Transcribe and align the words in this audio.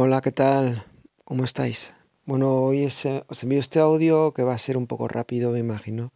Hola, 0.00 0.20
¿qué 0.20 0.30
tal? 0.30 0.84
¿Cómo 1.24 1.42
estáis? 1.42 1.92
Bueno, 2.24 2.54
hoy 2.54 2.86
os 2.86 3.04
envío 3.42 3.58
este 3.58 3.80
audio 3.80 4.32
que 4.32 4.44
va 4.44 4.54
a 4.54 4.58
ser 4.58 4.76
un 4.76 4.86
poco 4.86 5.08
rápido, 5.08 5.50
me 5.50 5.58
imagino. 5.58 6.12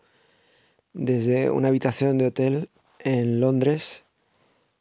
Desde 0.93 1.51
una 1.51 1.67
habitación 1.67 2.17
de 2.17 2.27
hotel 2.27 2.71
en 3.01 3.41
Londres. 3.41 4.05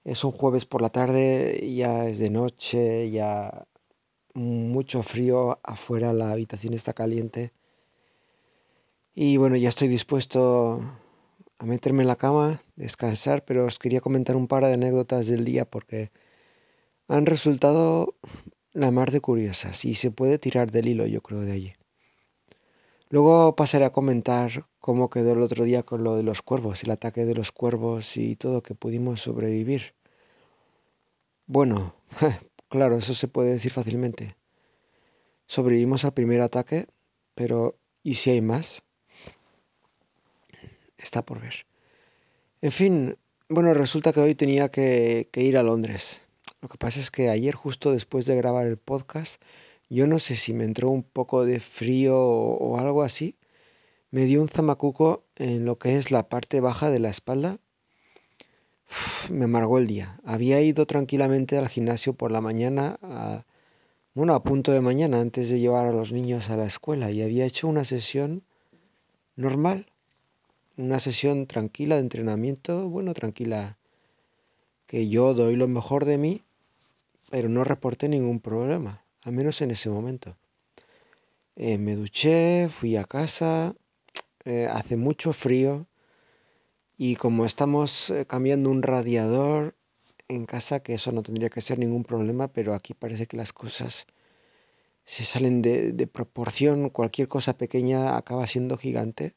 Es 0.03 0.23
un 0.23 0.31
jueves 0.31 0.67
por 0.67 0.83
la 0.83 0.91
tarde, 0.91 1.73
ya 1.75 2.07
es 2.07 2.19
de 2.19 2.29
noche, 2.29 3.09
ya 3.09 3.65
mucho 4.35 5.02
frío 5.02 5.60
afuera, 5.63 6.13
la 6.13 6.31
habitación 6.31 6.76
está 6.76 6.94
caliente. 6.94 7.54
Y 9.15 9.38
bueno, 9.38 9.56
ya 9.56 9.70
estoy 9.70 9.88
dispuesto 9.88 10.79
a 11.58 11.65
meterme 11.65 12.04
en 12.04 12.08
la 12.08 12.18
cama, 12.18 12.62
descansar, 12.76 13.46
pero 13.46 13.65
os 13.65 13.79
quería 13.79 13.99
comentar 13.99 14.36
un 14.36 14.47
par 14.47 14.63
de 14.63 14.74
anécdotas 14.74 15.26
del 15.26 15.44
día 15.44 15.65
porque 15.65 16.12
han 17.08 17.26
resultado 17.26 18.13
la 18.73 18.91
mar 18.91 19.12
de 19.12 19.22
curiosas 19.22 19.85
y 19.85 19.95
se 19.95 20.12
puede 20.12 20.38
tirar 20.38 20.72
del 20.72 20.88
hilo, 20.88 21.05
yo 21.05 21.22
creo, 21.22 21.41
de 21.41 21.52
allí. 21.52 21.73
Luego 23.09 23.55
pasaré 23.58 23.84
a 23.84 23.91
comentar 23.91 24.66
cómo 24.80 25.09
quedó 25.09 25.34
el 25.34 25.41
otro 25.41 25.66
día 25.66 25.84
con 25.84 26.04
lo 26.04 26.16
de 26.16 26.23
los 26.23 26.41
cuervos, 26.41 26.84
el 26.84 26.92
ataque 26.92 27.26
de 27.26 27.36
los 27.36 27.52
cuervos 27.52 28.16
y 28.16 28.38
todo 28.38 28.64
que 28.64 28.73
pudimos 28.73 29.22
sobrevivir. 29.22 29.95
Bueno, 31.45 31.94
claro, 32.70 32.98
eso 32.98 33.14
se 33.14 33.28
puede 33.28 33.52
decir 33.52 33.72
fácilmente. 33.72 34.38
Sobrevivimos 35.45 36.06
al 36.06 36.14
primer 36.14 36.40
ataque, 36.40 36.88
pero 37.36 37.76
¿y 38.02 38.16
si 38.16 38.30
hay 38.30 38.40
más? 38.40 38.84
Está 40.98 41.26
por 41.26 41.42
ver. 41.42 41.66
En 42.62 42.72
fin, 42.72 43.17
bueno, 43.50 43.73
resulta 43.73 44.14
que 44.14 44.22
hoy 44.22 44.36
tenía 44.36 44.70
que, 44.70 45.28
que 45.34 45.42
ir 45.42 45.58
a 45.58 45.64
Londres. 45.64 46.22
Lo 46.62 46.70
que 46.70 46.78
pasa 46.78 47.00
es 47.00 47.10
que 47.10 47.30
ayer 47.30 47.56
justo 47.56 47.92
después 47.92 48.28
de 48.28 48.36
grabar 48.36 48.68
el 48.68 48.78
podcast, 48.78 49.42
yo 49.90 50.06
no 50.06 50.20
sé 50.20 50.36
si 50.36 50.54
me 50.54 50.64
entró 50.64 50.92
un 50.92 51.02
poco 51.02 51.44
de 51.44 51.60
frío 51.60 52.20
o, 52.20 52.78
algo 52.78 53.02
así, 53.02 53.36
me 54.12 54.26
dio 54.26 54.42
un 54.42 54.48
zamacuco 54.48 55.23
en 55.38 55.66
lo 55.66 55.80
que 55.80 55.98
es 55.98 56.12
la 56.12 56.30
parte 56.30 56.59
baja 56.59 56.92
de 56.92 57.00
la 57.00 57.09
espalda. 57.09 57.58
me 59.31 59.45
amargó 59.45 59.80
el 59.80 59.88
día. 59.88 60.20
Había 60.23 60.62
ido 60.62 60.86
tranquilamente 60.86 61.58
al 61.58 61.68
gimnasio 61.68 62.14
por 62.14 62.31
la 62.31 62.42
mañana, 62.42 63.00
a, 63.02 63.46
bueno, 64.14 64.36
a 64.36 64.44
punto 64.44 64.72
de 64.72 64.81
mañana, 64.81 65.20
antes 65.20 65.50
de 65.50 65.59
llevar 65.59 65.88
a 65.88 65.94
los 65.94 66.12
niños 66.12 66.52
a 66.52 66.58
la 66.58 66.66
escuela, 66.66 67.09
y 67.09 67.23
había 67.23 67.46
hecho 67.46 67.68
una 67.68 67.86
sesión 67.86 68.44
normal, 69.36 69.88
una 70.78 71.00
sesión 71.00 71.48
tranquila 71.48 71.96
de 71.96 72.02
entrenamiento, 72.02 72.88
bueno, 72.88 73.16
tranquila, 73.16 73.80
que 74.86 75.09
yo 75.09 75.34
doy 75.34 75.56
lo 75.56 75.68
mejor 75.68 76.06
de 76.06 76.20
mí 76.20 76.44
pero 77.32 77.48
no 77.48 77.64
reporté 77.64 78.10
ningún 78.10 78.42
problema, 78.42 79.06
al 79.22 79.32
menos 79.32 79.62
en 79.62 79.72
ese 79.72 79.90
momento. 79.90 80.36
Eh, 81.56 81.78
me 81.78 81.96
duché, 81.96 82.68
fui 82.68 82.98
a 82.98 83.06
casa, 83.06 83.74
eh, 84.46 84.68
hace 84.70 84.98
mucho 84.98 85.32
frío 85.32 85.88
y 86.98 87.16
como 87.16 87.46
estamos 87.46 88.09
eh, 88.09 88.26
cambiando 88.26 88.70
un 88.70 88.84
radiador 88.84 89.76
en 90.28 90.46
casa, 90.46 90.82
que 90.82 90.94
eso 90.94 91.14
no 91.14 91.24
tendría 91.24 91.50
que 91.50 91.62
ser 91.62 91.80
ningún 91.80 92.04
problema, 92.04 92.50
pero 92.50 92.74
aquí 92.74 92.94
parece 92.94 93.28
que 93.28 93.38
las 93.38 93.54
cosas 93.54 94.08
se 95.06 95.24
salen 95.24 95.62
de, 95.62 95.94
de 95.94 96.08
proporción, 96.08 96.90
cualquier 96.90 97.30
cosa 97.30 97.58
pequeña 97.58 98.18
acaba 98.18 98.46
siendo 98.46 98.78
gigante. 98.78 99.36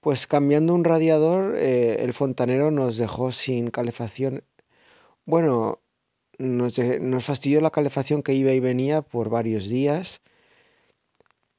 Pues 0.00 0.26
cambiando 0.26 0.74
un 0.74 0.84
radiador, 0.84 1.56
el 1.56 2.12
fontanero 2.12 2.70
nos 2.70 2.96
dejó 2.98 3.32
sin 3.32 3.70
calefacción. 3.70 4.44
Bueno, 5.26 5.80
nos, 6.38 6.78
nos, 6.78 7.24
fastidió 7.24 7.60
la 7.60 7.70
calefacción 7.70 8.22
que 8.22 8.34
iba 8.34 8.52
y 8.52 8.60
venía 8.60 9.02
por 9.02 9.28
varios 9.28 9.68
días. 9.68 10.20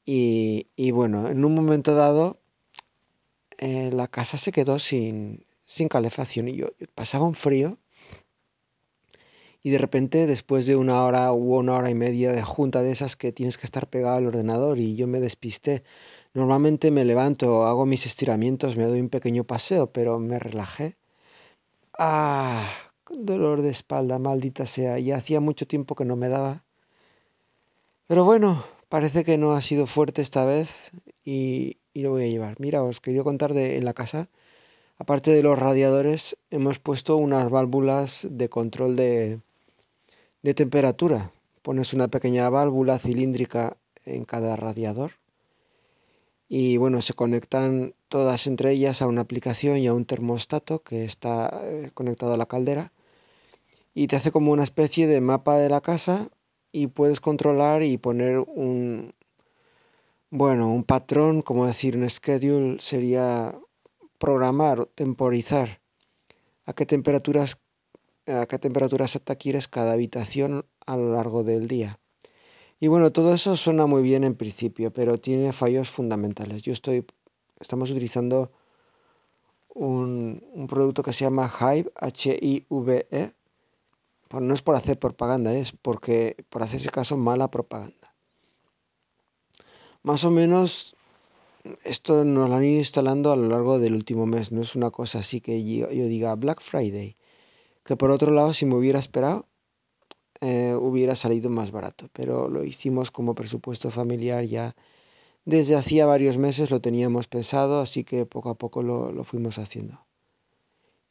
Y, 0.05 0.67
y 0.75 0.91
bueno, 0.91 1.29
en 1.29 1.45
un 1.45 1.53
momento 1.53 1.93
dado 1.93 2.39
eh, 3.59 3.89
la 3.91 4.07
casa 4.07 4.37
se 4.37 4.53
quedó 4.53 4.79
sin, 4.79 5.45
sin 5.65 5.89
calefacción 5.89 6.47
y 6.47 6.55
yo, 6.55 6.67
pasaba 6.95 7.25
un 7.25 7.35
frío. 7.35 7.77
Y 9.61 9.71
de 9.71 9.77
repente, 9.77 10.25
después 10.25 10.65
de 10.65 10.77
una 10.77 11.03
hora 11.03 11.33
u 11.33 11.57
una 11.57 11.73
hora 11.73 11.89
y 11.89 11.95
media 11.95 12.31
de 12.31 12.41
junta 12.41 12.81
de 12.81 12.91
esas 12.91 13.17
que 13.17 13.33
tienes 13.33 13.57
que 13.57 13.65
estar 13.65 13.89
pegado 13.89 14.15
al 14.15 14.27
ordenador 14.27 14.79
y 14.79 14.95
yo 14.95 15.05
me 15.07 15.19
despisté, 15.19 15.83
normalmente 16.33 16.91
me 16.91 17.03
levanto, 17.03 17.65
hago 17.65 17.85
mis 17.85 18.05
estiramientos, 18.05 18.77
me 18.77 18.85
doy 18.85 19.01
un 19.01 19.09
pequeño 19.09 19.43
paseo, 19.43 19.91
pero 19.91 20.19
me 20.19 20.39
relajé. 20.39 20.95
Ah, 21.97 22.69
dolor 23.11 23.61
de 23.61 23.69
espalda, 23.69 24.19
maldita 24.19 24.65
sea, 24.65 24.99
ya 24.99 25.17
hacía 25.17 25.39
mucho 25.39 25.67
tiempo 25.67 25.95
que 25.95 26.05
no 26.05 26.15
me 26.15 26.29
daba. 26.29 26.63
Pero 28.07 28.25
bueno, 28.25 28.65
parece 28.89 29.23
que 29.23 29.37
no 29.37 29.53
ha 29.53 29.61
sido 29.61 29.87
fuerte 29.87 30.21
esta 30.21 30.45
vez 30.45 30.91
y, 31.23 31.77
lo 31.93 32.11
voy 32.11 32.23
a 32.23 32.27
llevar. 32.27 32.55
Mira, 32.59 32.81
os 32.81 33.01
quería 33.01 33.23
contar 33.23 33.53
de 33.53 33.77
en 33.77 33.83
la 33.83 33.93
casa, 33.93 34.29
aparte 34.97 35.31
de 35.31 35.43
los 35.43 35.59
radiadores, 35.59 36.37
hemos 36.49 36.79
puesto 36.79 37.17
unas 37.17 37.49
válvulas 37.49 38.25
de 38.31 38.47
control 38.47 38.95
de, 38.95 39.39
de 40.41 40.53
temperatura. 40.53 41.31
Pones 41.61 41.93
una 41.93 42.07
pequeña 42.07 42.49
válvula 42.49 42.99
cilíndrica 42.99 43.75
en 44.05 44.23
cada 44.23 44.55
radiador 44.55 45.19
y 46.49 46.77
bueno, 46.77 47.01
se 47.03 47.13
conectan 47.13 47.93
todas 48.09 48.47
entre 48.47 48.71
ellas 48.71 49.03
a 49.03 49.07
una 49.07 49.21
aplicación 49.21 49.77
y 49.77 49.87
a 49.87 49.93
un 49.93 50.05
termostato 50.05 50.79
que 50.79 51.05
está 51.05 51.61
eh, 51.63 51.91
conectado 51.93 52.33
a 52.33 52.37
la 52.37 52.47
caldera 52.47 52.91
y 53.93 54.07
te 54.07 54.15
hace 54.15 54.31
como 54.31 54.51
una 54.51 54.63
especie 54.63 55.07
de 55.07 55.21
mapa 55.21 55.57
de 55.57 55.69
la 55.69 55.81
casa 55.81 56.29
y 56.71 56.87
puedes 56.87 57.19
controlar 57.19 57.83
y 57.83 57.97
poner 57.97 58.39
un, 58.39 59.13
bueno, 60.29 60.67
un 60.71 60.83
patrón, 60.83 61.41
como 61.41 61.65
decir, 61.65 61.97
un 61.97 62.09
schedule 62.09 62.77
sería 62.79 63.59
programar, 64.17 64.85
temporizar 64.95 65.81
a 66.65 66.73
qué 66.73 66.85
temperaturas 66.85 67.59
a 68.27 68.45
qué 68.45 68.59
temperatura 68.59 69.05
exacta 69.05 69.35
quieres 69.35 69.67
cada 69.67 69.93
habitación 69.93 70.65
a 70.85 70.97
lo 70.97 71.13
largo 71.13 71.43
del 71.43 71.67
día. 71.67 71.99
Y 72.79 72.87
bueno, 72.87 73.11
todo 73.11 73.33
eso 73.33 73.57
suena 73.57 73.87
muy 73.87 74.03
bien 74.03 74.23
en 74.23 74.35
principio, 74.35 74.93
pero 74.93 75.17
tiene 75.17 75.51
fallos 75.51 75.89
fundamentales. 75.89 76.61
Yo 76.61 76.71
estoy, 76.71 77.05
estamos 77.59 77.89
utilizando 77.89 78.51
un, 79.73 80.43
un 80.53 80.67
producto 80.67 81.03
que 81.03 81.11
se 81.11 81.25
llama 81.25 81.51
Hive, 81.59 81.91
H-I-V-E, 81.95 83.33
no 84.31 84.53
es 84.53 84.61
por 84.61 84.75
hacer 84.75 84.99
propaganda, 84.99 85.53
es 85.53 85.71
porque, 85.71 86.37
por 86.49 86.63
hacerse 86.63 86.89
caso, 86.89 87.17
mala 87.17 87.49
propaganda. 87.49 88.13
Más 90.03 90.23
o 90.23 90.31
menos 90.31 90.95
esto 91.83 92.23
nos 92.23 92.49
lo 92.49 92.55
han 92.55 92.63
ido 92.63 92.79
instalando 92.79 93.31
a 93.31 93.35
lo 93.35 93.47
largo 93.47 93.79
del 93.79 93.93
último 93.93 94.25
mes, 94.25 94.51
no 94.51 94.61
es 94.61 94.75
una 94.75 94.91
cosa 94.91 95.19
así 95.19 95.41
que 95.41 95.63
yo, 95.63 95.87
diga 95.87 96.35
Black 96.35 96.61
Friday, 96.61 97.17
que 97.83 97.97
por 97.97 98.11
otro 98.11 98.31
lado 98.31 98.53
si 98.53 98.65
me 98.65 98.75
hubiera 98.75 98.99
esperado 98.99 99.45
eh, 100.41 100.73
hubiera 100.79 101.15
salido 101.15 101.49
más 101.49 101.71
barato, 101.71 102.07
pero 102.13 102.47
lo 102.47 102.63
hicimos 102.63 103.11
como 103.11 103.35
presupuesto 103.35 103.91
familiar 103.91 104.45
ya 104.45 104.73
desde 105.45 105.75
hacía 105.75 106.05
varios 106.05 106.37
meses 106.37 106.71
lo 106.71 106.79
teníamos 106.79 107.27
pensado, 107.27 107.81
así 107.81 108.03
que 108.03 108.25
poco 108.25 108.49
a 108.49 108.55
poco 108.55 108.83
lo, 108.83 109.11
lo 109.11 109.23
fuimos 109.23 109.57
haciendo. 109.57 110.05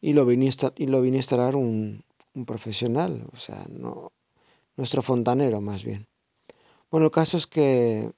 Y 0.01 0.13
lo 0.13 0.31
y 0.31 0.87
lo 0.87 1.03
vine 1.03 1.17
a 1.17 1.19
instalar 1.19 1.57
un, 1.57 2.05
un 2.39 2.47
profesional, 2.47 3.27
o 3.33 3.37
sea, 3.37 3.67
no, 3.69 4.13
nuestro 4.77 5.03
fontanero 5.03 5.61
más 5.61 5.83
bien. 5.85 6.07
Bueno, 6.91 7.07
el 7.07 7.13
caso 7.13 7.37
es 7.37 7.47
que 7.47 8.13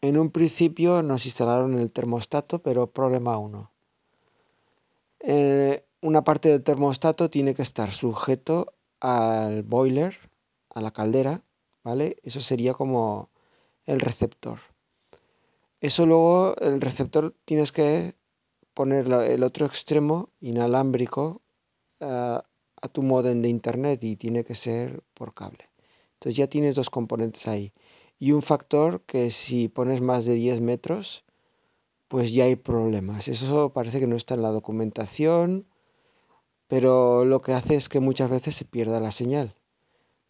en 0.00 0.18
un 0.18 0.30
principio 0.30 1.02
nos 1.02 1.26
instalaron 1.26 1.78
el 1.78 1.90
termostato, 1.90 2.60
pero 2.60 2.90
problema 2.90 3.36
uno. 3.36 3.70
Eh, 5.20 5.84
una 6.00 6.22
parte 6.24 6.48
del 6.48 6.62
termostato 6.62 7.28
tiene 7.28 7.54
que 7.54 7.62
estar 7.62 7.90
sujeto 7.90 8.74
al 9.00 9.62
boiler, 9.62 10.16
a 10.74 10.80
la 10.80 10.92
caldera, 10.92 11.42
¿vale? 11.84 12.16
Eso 12.22 12.40
sería 12.40 12.72
como 12.72 13.28
el 13.84 14.00
receptor. 14.00 14.60
Eso 15.80 16.06
luego, 16.06 16.56
el 16.56 16.80
receptor 16.80 17.34
tienes 17.44 17.70
que 17.70 18.14
poner 18.74 19.12
el 19.12 19.42
otro 19.42 19.66
extremo 19.66 20.30
inalámbrico 20.40 21.42
uh, 22.00 22.38
a 22.80 22.88
tu 22.88 23.02
modem 23.02 23.42
de 23.42 23.48
internet 23.48 24.02
y 24.04 24.16
tiene 24.16 24.44
que 24.44 24.54
ser 24.54 25.02
por 25.14 25.34
cable. 25.34 25.68
Entonces 26.14 26.36
ya 26.36 26.48
tienes 26.48 26.74
dos 26.74 26.90
componentes 26.90 27.46
ahí. 27.46 27.72
Y 28.18 28.32
un 28.32 28.42
factor 28.42 29.02
que 29.02 29.30
si 29.30 29.68
pones 29.68 30.00
más 30.00 30.24
de 30.24 30.34
10 30.34 30.60
metros, 30.60 31.24
pues 32.08 32.32
ya 32.32 32.44
hay 32.44 32.56
problemas. 32.56 33.28
Eso 33.28 33.72
parece 33.72 34.00
que 34.00 34.06
no 34.06 34.16
está 34.16 34.34
en 34.34 34.42
la 34.42 34.50
documentación, 34.50 35.66
pero 36.66 37.24
lo 37.24 37.40
que 37.40 37.52
hace 37.52 37.76
es 37.76 37.88
que 37.88 38.00
muchas 38.00 38.30
veces 38.30 38.54
se 38.54 38.64
pierda 38.64 39.00
la 39.00 39.12
señal. 39.12 39.54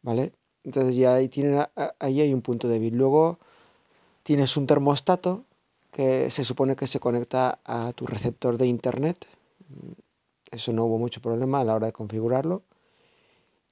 ¿Vale? 0.02 0.32
Entonces 0.64 0.96
ya 0.96 1.14
ahí, 1.14 1.28
tiene, 1.28 1.66
ahí 1.98 2.20
hay 2.20 2.34
un 2.34 2.42
punto 2.42 2.68
débil. 2.68 2.94
Luego 2.94 3.38
tienes 4.22 4.56
un 4.56 4.66
termostato 4.66 5.44
que 5.90 6.30
se 6.30 6.44
supone 6.44 6.76
que 6.76 6.86
se 6.86 7.00
conecta 7.00 7.58
a 7.64 7.92
tu 7.92 8.06
receptor 8.06 8.58
de 8.58 8.66
internet 8.66 9.26
eso 10.50 10.72
no 10.72 10.84
hubo 10.84 10.98
mucho 10.98 11.20
problema 11.20 11.60
a 11.60 11.64
la 11.64 11.74
hora 11.74 11.86
de 11.86 11.92
configurarlo. 11.92 12.62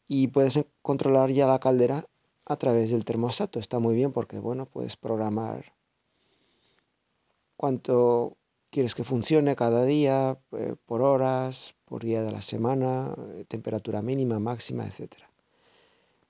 Y 0.09 0.29
puedes 0.29 0.65
controlar 0.83 1.31
ya 1.31 1.47
la 1.47 1.59
caldera 1.59 2.07
a 2.47 2.57
través 2.57 2.91
del 2.91 3.05
termostato. 3.05 3.59
Está 3.59 3.79
muy 3.79 3.95
bien 3.95 4.13
porque, 4.13 4.39
bueno, 4.39 4.67
puedes 4.67 4.97
programar 4.97 5.73
cuánto 7.57 8.37
quieres 8.71 8.95
que 8.95 9.05
funcione 9.05 9.57
cada 9.57 9.85
día, 9.85 10.39
eh, 10.53 10.77
por 10.87 11.03
horas, 11.03 11.75
por 11.87 12.05
día 12.05 12.23
de 12.23 12.33
la 12.33 12.43
semana, 12.43 13.15
eh, 13.35 13.45
temperatura 13.49 14.03
mínima, 14.03 14.39
máxima, 14.39 14.85
etc. 14.85 15.13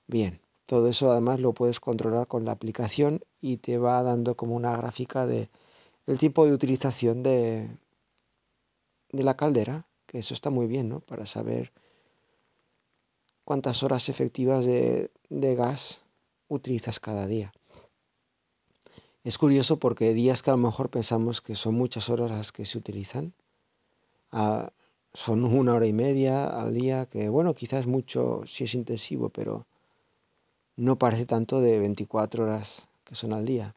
Bien, 0.07 0.39
todo 0.65 0.87
eso 0.87 1.11
además 1.11 1.39
lo 1.39 1.53
puedes 1.53 1.79
controlar 1.79 2.27
con 2.27 2.45
la 2.45 2.53
aplicación 2.53 3.21
y 3.41 3.57
te 3.57 3.77
va 3.77 4.01
dando 4.03 4.35
como 4.35 4.55
una 4.55 4.75
gráfica 4.75 5.25
de 5.25 5.49
el 6.05 6.17
tipo 6.17 6.45
de 6.45 6.53
utilización 6.53 7.21
de, 7.21 7.69
de 9.11 9.23
la 9.23 9.35
caldera, 9.35 9.85
que 10.07 10.19
eso 10.19 10.33
está 10.33 10.49
muy 10.49 10.65
bien, 10.65 10.89
¿no? 10.89 11.01
Para 11.01 11.27
saber 11.27 11.71
cuántas 13.45 13.83
horas 13.83 14.09
efectivas 14.09 14.65
de, 14.65 15.11
de 15.29 15.55
gas 15.55 16.01
utilizas 16.47 16.99
cada 16.99 17.27
día. 17.27 17.53
Es 19.23 19.37
curioso 19.37 19.77
porque 19.77 20.13
días 20.13 20.41
que 20.41 20.49
a 20.49 20.53
lo 20.53 20.57
mejor 20.57 20.89
pensamos 20.89 21.41
que 21.41 21.55
son 21.55 21.75
muchas 21.75 22.09
horas 22.09 22.31
las 22.31 22.51
que 22.51 22.65
se 22.65 22.77
utilizan, 22.77 23.33
ah, 24.31 24.71
son 25.13 25.43
una 25.43 25.73
hora 25.73 25.85
y 25.85 25.93
media 25.93 26.45
al 26.47 26.73
día, 26.73 27.07
que 27.07 27.27
bueno, 27.27 27.53
quizás 27.53 27.87
mucho 27.87 28.41
si 28.45 28.63
es 28.63 28.73
intensivo, 28.73 29.29
pero 29.29 29.65
no 30.77 30.97
parece 30.97 31.25
tanto 31.25 31.59
de 31.59 31.79
24 31.79 32.45
horas 32.45 32.87
que 33.03 33.15
son 33.15 33.33
al 33.33 33.45
día. 33.45 33.75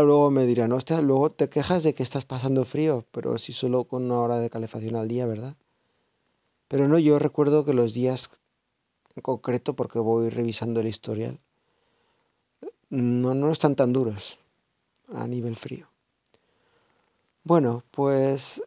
Luego 0.00 0.30
me 0.30 0.46
dirán, 0.46 0.72
hostia, 0.72 1.02
luego 1.02 1.28
te 1.28 1.50
quejas 1.50 1.82
de 1.82 1.92
que 1.92 2.02
estás 2.02 2.24
pasando 2.24 2.64
frío, 2.64 3.04
pero 3.10 3.36
si 3.36 3.52
solo 3.52 3.84
con 3.84 4.04
una 4.04 4.20
hora 4.20 4.38
de 4.38 4.48
calefacción 4.48 4.96
al 4.96 5.06
día, 5.06 5.26
¿verdad? 5.26 5.54
Pero 6.68 6.88
no, 6.88 6.98
yo 6.98 7.18
recuerdo 7.18 7.66
que 7.66 7.74
los 7.74 7.92
días 7.92 8.30
en 9.14 9.22
concreto, 9.22 9.74
porque 9.76 9.98
voy 9.98 10.30
revisando 10.30 10.80
el 10.80 10.86
historial, 10.86 11.40
no, 12.88 13.34
no 13.34 13.52
están 13.52 13.76
tan 13.76 13.92
duros 13.92 14.38
a 15.12 15.26
nivel 15.26 15.56
frío. 15.56 15.88
Bueno, 17.44 17.84
pues 17.90 18.62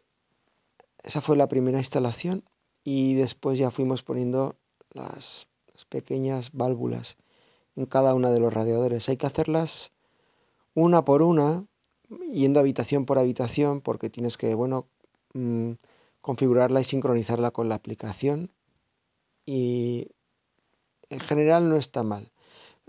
esa 1.02 1.20
fue 1.20 1.36
la 1.36 1.48
primera 1.48 1.78
instalación 1.78 2.44
y 2.84 3.14
después 3.14 3.58
ya 3.58 3.70
fuimos 3.70 4.02
poniendo 4.02 4.56
las, 4.92 5.48
pequeñas 5.88 6.52
válvulas 6.52 7.16
en 7.74 7.84
cada 7.84 8.14
una 8.14 8.30
de 8.30 8.40
los 8.40 8.52
radiadores. 8.52 9.08
Hay 9.08 9.18
que 9.18 9.26
hacerlas 9.26 9.92
una 10.76 11.06
por 11.06 11.22
una, 11.22 11.64
yendo 12.30 12.60
habitación 12.60 13.06
por 13.06 13.18
habitación, 13.18 13.80
porque 13.80 14.10
tienes 14.10 14.36
que, 14.36 14.54
bueno, 14.54 14.86
mm, 15.32 15.72
configurarla 16.20 16.82
y 16.82 16.84
sincronizarla 16.84 17.50
con 17.50 17.70
la 17.70 17.76
aplicación. 17.76 18.50
Y 19.46 20.08
en 21.08 21.20
general 21.20 21.70
no 21.70 21.76
está 21.76 22.02
mal. 22.02 22.30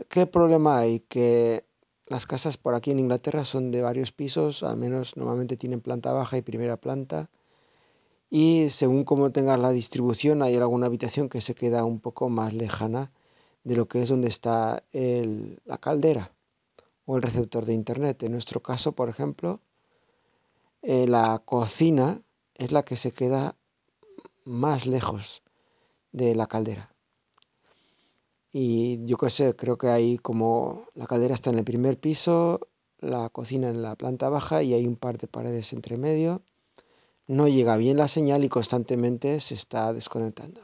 ¿Qué 0.09 0.25
problema 0.27 0.79
hay? 0.79 0.99
Que 0.99 1.65
las 2.07 2.25
casas 2.25 2.57
por 2.57 2.75
aquí 2.75 2.91
en 2.91 2.99
Inglaterra 2.99 3.45
son 3.45 3.71
de 3.71 3.81
varios 3.81 4.11
pisos, 4.11 4.63
al 4.63 4.75
menos 4.75 5.15
normalmente 5.15 5.55
tienen 5.55 5.79
planta 5.79 6.11
baja 6.11 6.37
y 6.37 6.41
primera 6.41 6.75
planta. 6.77 7.29
Y 8.29 8.69
según 8.69 9.05
cómo 9.05 9.31
tengas 9.31 9.59
la 9.59 9.71
distribución, 9.71 10.41
hay 10.41 10.55
alguna 10.57 10.87
habitación 10.87 11.29
que 11.29 11.39
se 11.39 11.55
queda 11.55 11.85
un 11.85 12.01
poco 12.01 12.27
más 12.29 12.53
lejana 12.53 13.13
de 13.63 13.77
lo 13.77 13.87
que 13.87 14.03
es 14.03 14.09
donde 14.09 14.27
está 14.27 14.83
la 14.91 15.77
caldera 15.77 16.36
o 17.07 17.15
el 17.15 17.23
receptor 17.23 17.65
de 17.65 17.73
internet. 17.73 18.21
En 18.21 18.33
nuestro 18.33 18.61
caso, 18.61 18.91
por 18.91 19.09
ejemplo, 19.09 19.61
eh, 20.83 21.07
la 21.07 21.41
cocina 21.43 22.21
es 22.53 22.71
la 22.71 22.83
que 22.83 22.97
se 22.97 23.11
queda 23.11 23.55
más 24.43 24.85
lejos 24.85 25.41
de 26.11 26.35
la 26.35 26.47
caldera. 26.47 26.93
Y 28.51 29.03
yo 29.05 29.17
qué 29.17 29.29
sé, 29.29 29.55
creo 29.55 29.77
que 29.77 29.87
hay 29.87 30.17
como 30.17 30.85
la 30.95 31.07
caldera 31.07 31.33
está 31.33 31.49
en 31.49 31.59
el 31.59 31.63
primer 31.63 31.97
piso, 31.97 32.67
la 32.99 33.29
cocina 33.29 33.69
en 33.69 33.81
la 33.81 33.95
planta 33.95 34.29
baja 34.29 34.61
y 34.61 34.73
hay 34.73 34.85
un 34.85 34.97
par 34.97 35.17
de 35.17 35.27
paredes 35.27 35.71
entre 35.73 35.97
medio. 35.97 36.41
No 37.25 37.47
llega 37.47 37.77
bien 37.77 37.97
la 37.97 38.07
señal 38.09 38.43
y 38.43 38.49
constantemente 38.49 39.39
se 39.39 39.55
está 39.55 39.93
desconectando. 39.93 40.61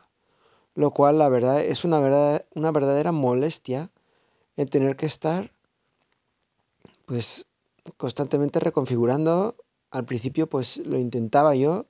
Lo 0.75 0.91
cual, 0.91 1.19
la 1.19 1.29
verdad, 1.29 1.61
es 1.61 1.85
una, 1.85 1.99
verdad, 1.99 2.45
una 2.53 2.71
verdadera 2.71 3.11
molestia 3.11 3.91
en 4.57 4.67
tener 4.67 4.95
que 4.95 5.05
estar 5.05 5.53
pues 7.05 7.45
constantemente 7.97 8.59
reconfigurando. 8.59 9.55
Al 9.91 10.05
principio 10.05 10.49
pues 10.49 10.77
lo 10.77 10.97
intentaba 10.97 11.55
yo 11.55 11.87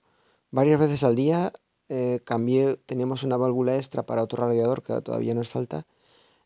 varias 0.51 0.80
veces 0.80 1.04
al 1.04 1.15
día. 1.15 1.54
Eh, 1.89 2.21
cambié, 2.24 2.77
teníamos 2.86 3.24
una 3.24 3.38
válvula 3.38 3.75
extra 3.75 4.06
para 4.06 4.24
otro 4.24 4.45
radiador 4.45 4.83
que 4.83 5.00
todavía 5.01 5.36
nos 5.36 5.50
falta 5.50 5.86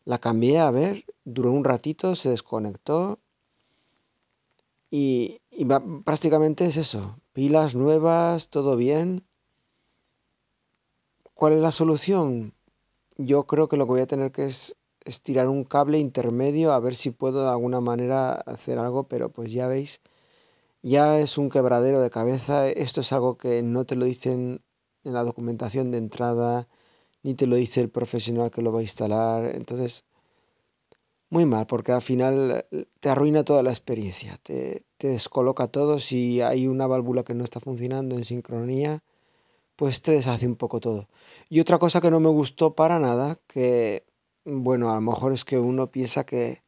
la 0.08 0.16
cambié 0.16 0.58
a 0.58 0.70
ver, 0.70 1.04
duró 1.26 1.52
un 1.52 1.64
ratito, 1.64 2.14
se 2.14 2.30
desconectó 2.30 3.18
y, 4.90 5.42
prácticamente 6.06 6.64
es 6.64 6.78
eso. 6.78 7.20
Pilas 7.34 7.74
nuevas, 7.74 8.48
todo 8.48 8.78
bien. 8.78 9.26
¿Cuál 11.34 11.52
es 11.52 11.60
la 11.60 11.72
solución? 11.72 12.54
Yo 13.18 13.46
creo 13.46 13.68
que 13.68 13.76
lo 13.76 13.84
que 13.84 13.92
voy 13.92 14.00
a 14.00 14.06
tener 14.06 14.32
que 14.32 14.46
es 14.46 14.77
estirar 15.08 15.48
un 15.48 15.64
cable 15.64 15.98
intermedio 15.98 16.72
a 16.72 16.80
ver 16.80 16.94
si 16.94 17.10
puedo 17.10 17.42
de 17.44 17.50
alguna 17.50 17.80
manera 17.80 18.32
hacer 18.32 18.78
algo, 18.78 19.08
pero 19.08 19.30
pues 19.32 19.52
ya 19.52 19.66
veis, 19.66 20.00
ya 20.82 21.18
es 21.18 21.38
un 21.38 21.50
quebradero 21.50 22.00
de 22.00 22.10
cabeza. 22.10 22.68
Esto 22.68 23.00
es 23.00 23.12
algo 23.12 23.38
que 23.38 23.62
no 23.62 23.84
te 23.86 23.96
lo 23.96 24.04
dicen 24.04 24.62
en 25.04 25.14
la 25.14 25.24
documentación 25.24 25.90
de 25.90 25.98
entrada, 25.98 26.68
ni 27.22 27.34
te 27.34 27.46
lo 27.46 27.56
dice 27.56 27.80
el 27.80 27.90
profesional 27.90 28.50
que 28.50 28.62
lo 28.62 28.72
va 28.72 28.80
a 28.80 28.82
instalar. 28.82 29.54
Entonces, 29.56 30.04
muy 31.30 31.46
mal, 31.46 31.66
porque 31.66 31.92
al 31.92 32.02
final 32.02 32.64
eh, 32.70 32.86
te 33.00 33.10
arruina 33.10 33.44
toda 33.44 33.62
la 33.62 33.70
experiencia, 33.70 34.38
te, 34.42 34.84
te, 34.98 35.08
descoloca 35.08 35.66
todo. 35.68 36.00
Si 36.00 36.40
hay 36.40 36.66
una 36.66 36.86
válvula 36.86 37.24
que 37.24 37.34
no 37.34 37.44
está 37.44 37.60
funcionando 37.60 38.16
en 38.16 38.24
sincronía, 38.24 39.02
pues 39.76 40.02
te 40.02 40.12
deshace 40.12 40.46
un 40.46 40.56
poco 40.56 40.80
todo. 40.80 41.08
Y 41.50 41.60
otra 41.60 41.78
cosa 41.78 42.00
que 42.00 42.10
no 42.10 42.20
me 42.20 42.30
gustó 42.30 42.74
para 42.74 42.98
nada, 42.98 43.38
que, 43.46 44.04
bueno, 44.50 44.90
a 44.90 44.94
lo 44.94 45.00
mejor 45.02 45.32
es 45.32 45.44
que 45.44 45.58
uno 45.58 45.90
piensa 45.90 46.24
que 46.24 46.62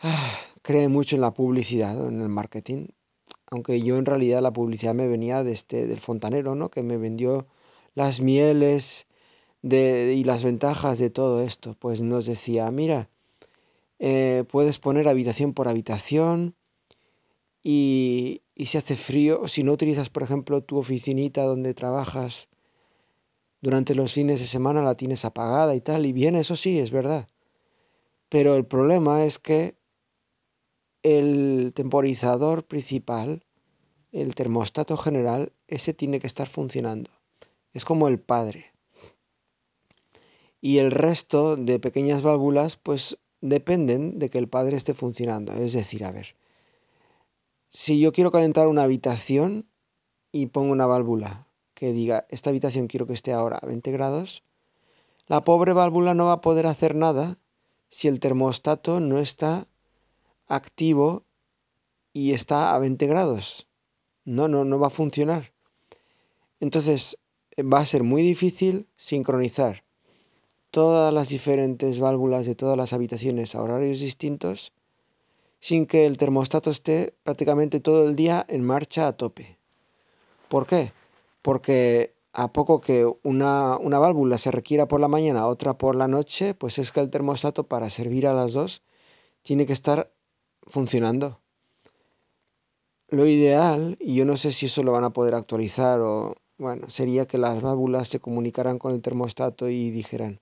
ah, 0.00 0.32
cree 0.62 0.88
mucho 0.88 1.14
en 1.14 1.22
la 1.22 1.32
publicidad, 1.32 2.08
en 2.08 2.20
el 2.20 2.28
marketing, 2.28 2.88
aunque 3.50 3.80
yo 3.80 3.96
en 3.98 4.06
realidad 4.06 4.42
la 4.42 4.52
publicidad 4.52 4.94
me 4.94 5.06
venía 5.06 5.44
de 5.44 5.52
este, 5.52 5.86
del 5.86 6.00
fontanero, 6.00 6.56
¿no? 6.56 6.68
Que 6.68 6.82
me 6.82 6.96
vendió 6.96 7.46
las 7.94 8.20
mieles 8.20 9.06
de, 9.62 10.14
y 10.14 10.24
las 10.24 10.42
ventajas 10.42 10.98
de 10.98 11.08
todo 11.08 11.42
esto. 11.42 11.76
Pues 11.78 12.02
nos 12.02 12.26
decía, 12.26 12.68
mira, 12.72 13.08
eh, 14.00 14.44
puedes 14.50 14.78
poner 14.78 15.06
habitación 15.06 15.54
por 15.54 15.68
habitación 15.68 16.56
y, 17.62 18.42
y 18.56 18.66
si 18.66 18.78
hace 18.78 18.96
frío, 18.96 19.46
si 19.46 19.62
no 19.62 19.72
utilizas, 19.72 20.10
por 20.10 20.24
ejemplo, 20.24 20.62
tu 20.62 20.78
oficinita 20.78 21.44
donde 21.44 21.74
trabajas 21.74 22.48
durante 23.66 23.96
los 23.96 24.12
fines 24.12 24.38
de 24.38 24.46
semana, 24.46 24.80
la 24.80 24.94
tienes 24.94 25.24
apagada 25.24 25.74
y 25.74 25.80
tal, 25.80 26.06
y 26.06 26.12
bien, 26.12 26.36
eso 26.36 26.54
sí, 26.54 26.78
es 26.78 26.92
verdad. 26.92 27.26
Pero 28.28 28.54
el 28.54 28.64
problema 28.64 29.24
es 29.24 29.40
que 29.40 29.74
el 31.02 31.72
temporizador 31.74 32.64
principal, 32.64 33.44
el 34.12 34.36
termostato 34.36 34.96
general, 34.96 35.52
ese 35.66 35.94
tiene 35.94 36.20
que 36.20 36.28
estar 36.28 36.46
funcionando. 36.46 37.10
Es 37.72 37.84
como 37.84 38.06
el 38.06 38.20
padre 38.20 38.66
y 40.60 40.78
el 40.78 40.92
resto 40.92 41.56
de 41.56 41.80
pequeñas 41.80 42.22
válvulas 42.22 42.76
pues 42.76 43.18
dependen 43.40 44.20
de 44.20 44.30
que 44.30 44.38
el 44.38 44.48
padre 44.48 44.76
esté 44.76 44.94
funcionando. 44.94 45.52
Es 45.54 45.72
decir, 45.72 46.04
a 46.04 46.12
ver, 46.12 46.36
si 47.70 47.98
yo 47.98 48.12
quiero 48.12 48.30
calentar 48.30 48.68
una 48.68 48.84
habitación 48.84 49.68
y 50.30 50.46
pongo 50.46 50.70
una 50.70 50.86
válvula 50.86 51.45
que 51.76 51.92
diga, 51.92 52.26
esta 52.30 52.48
habitación 52.48 52.88
quiero 52.88 53.06
que 53.06 53.12
esté 53.12 53.34
ahora 53.34 53.58
a 53.58 53.66
20 53.66 53.92
grados, 53.92 54.42
la 55.26 55.44
pobre 55.44 55.74
válvula 55.74 56.14
no 56.14 56.24
va 56.24 56.32
a 56.32 56.40
poder 56.40 56.66
hacer 56.66 56.94
nada 56.94 57.38
si 57.90 58.08
el 58.08 58.18
termostato 58.18 58.98
no 58.98 59.18
está 59.18 59.68
activo 60.48 61.24
y 62.14 62.32
está 62.32 62.74
a 62.74 62.78
20 62.78 63.06
grados. 63.06 63.68
No, 64.24 64.48
no, 64.48 64.64
no 64.64 64.78
va 64.78 64.86
a 64.86 64.90
funcionar. 64.90 65.52
Entonces 66.60 67.18
va 67.60 67.80
a 67.80 67.86
ser 67.86 68.04
muy 68.04 68.22
difícil 68.22 68.88
sincronizar 68.96 69.84
todas 70.70 71.12
las 71.12 71.28
diferentes 71.28 72.00
válvulas 72.00 72.46
de 72.46 72.54
todas 72.54 72.78
las 72.78 72.94
habitaciones 72.94 73.54
a 73.54 73.62
horarios 73.62 74.00
distintos 74.00 74.72
sin 75.60 75.84
que 75.84 76.06
el 76.06 76.16
termostato 76.16 76.70
esté 76.70 77.14
prácticamente 77.22 77.80
todo 77.80 78.08
el 78.08 78.16
día 78.16 78.46
en 78.48 78.64
marcha 78.64 79.08
a 79.08 79.12
tope. 79.12 79.58
¿Por 80.48 80.66
qué? 80.66 80.92
Porque 81.46 82.16
a 82.32 82.52
poco 82.52 82.80
que 82.80 83.08
una, 83.22 83.76
una, 83.76 84.00
válvula 84.00 84.36
se 84.36 84.50
requiera 84.50 84.88
por 84.88 84.98
la 84.98 85.06
mañana, 85.06 85.46
otra 85.46 85.78
por 85.78 85.94
la 85.94 86.08
noche, 86.08 86.54
pues 86.54 86.80
es 86.80 86.90
que 86.90 86.98
el 86.98 87.08
termostato 87.08 87.68
para 87.68 87.88
servir 87.88 88.26
a 88.26 88.32
las 88.32 88.52
dos 88.52 88.82
tiene 89.42 89.64
que 89.64 89.72
estar 89.72 90.12
funcionando. 90.64 91.38
Lo 93.06 93.28
ideal, 93.28 93.96
y 94.00 94.16
yo 94.16 94.24
no 94.24 94.36
sé 94.36 94.50
si 94.50 94.66
eso 94.66 94.82
lo 94.82 94.90
van 94.90 95.04
a 95.04 95.12
poder 95.12 95.36
actualizar 95.36 96.00
o, 96.00 96.34
bueno, 96.58 96.90
sería 96.90 97.26
que 97.26 97.38
las 97.38 97.62
válvulas 97.62 98.08
se 98.08 98.18
comunicaran 98.18 98.80
con 98.80 98.92
el 98.92 99.00
termostato 99.00 99.68
y 99.68 99.92
dijeran, 99.92 100.40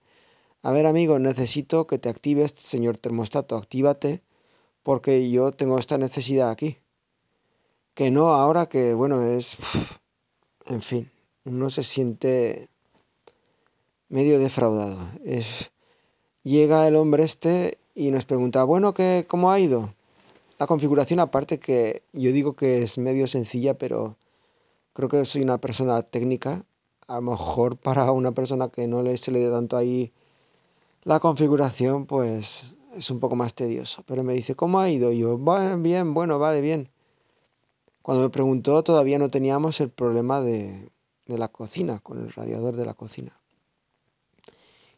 a 0.62 0.73
ver 0.73 0.87
amigo, 0.87 1.18
necesito 1.18 1.87
que 1.87 1.99
te 1.99 2.08
actives, 2.08 2.52
señor 2.52 2.96
termostato, 2.96 3.58
actívate, 3.58 4.23
porque 4.82 5.30
yo 5.30 5.52
tengo 5.52 5.78
esta 5.78 5.99
necesidad 5.99 6.49
aquí. 6.49 6.78
Que 7.92 8.11
no, 8.11 8.32
ahora 8.32 8.70
que, 8.70 8.94
bueno, 8.94 9.23
es... 9.23 9.58
En 10.66 10.80
fin, 10.80 11.11
uno 11.44 11.68
se 11.68 11.83
siente 11.83 12.68
medio 14.09 14.38
defraudado. 14.38 14.99
Es, 15.25 15.73
llega 16.42 16.88
el 16.88 16.97
hombre 16.97 17.25
este 17.25 17.78
y 17.94 18.11
nos 18.11 18.25
pregunta, 18.25 18.64
bueno, 18.64 18.94
¿qué, 18.94 19.26
¿cómo 19.28 19.50
ha 19.52 19.61
ido? 19.61 19.92
La 20.59 20.66
configuración 20.66 21.21
aparte 21.21 21.59
que 21.59 22.02
yo 22.12 22.33
digo 22.33 22.54
que 22.54 22.83
es 22.83 22.97
medio 22.97 23.26
sencilla, 23.26 23.76
pero 23.76 24.16
creo 24.94 25.09
que 25.09 25.25
soy 25.25 25.42
una 25.42 25.59
persona 25.59 26.00
técnica. 26.02 26.64
A 27.06 27.16
lo 27.16 27.23
mejor 27.23 27.76
para 27.76 28.11
una 28.12 28.33
persona 28.33 28.68
que 28.68 28.87
no 28.87 29.02
le 29.02 29.18
se 29.18 29.33
le 29.33 29.40
dé 29.40 29.50
tanto 29.50 29.76
ahí 29.76 30.12
la 31.02 31.21
configuración, 31.21 32.06
pues 32.06 32.75
es 32.97 33.11
un 33.11 33.21
poco 33.21 33.37
más 33.37 33.54
tedioso. 33.54 34.02
Pero 34.06 34.25
me 34.25 34.33
dice, 34.33 34.54
¿cómo 34.54 34.80
ha 34.80 34.88
ido? 34.88 35.12
Y 35.12 35.18
yo, 35.18 35.38
bien, 35.78 36.14
bueno, 36.14 36.38
vale, 36.38 36.62
bien. 36.62 36.88
Cuando 38.04 38.23
me 38.23 38.28
preguntó 38.28 38.84
todavía 38.84 39.18
no 39.18 39.30
teníamos 39.30 39.80
el 39.80 39.88
problema 39.88 40.42
de, 40.42 40.90
de 41.25 41.38
la 41.38 41.49
cocina, 41.49 42.00
con 42.00 42.18
el 42.18 42.30
radiador 42.30 42.76
de 42.76 42.84
la 42.84 42.92
cocina. 42.92 43.40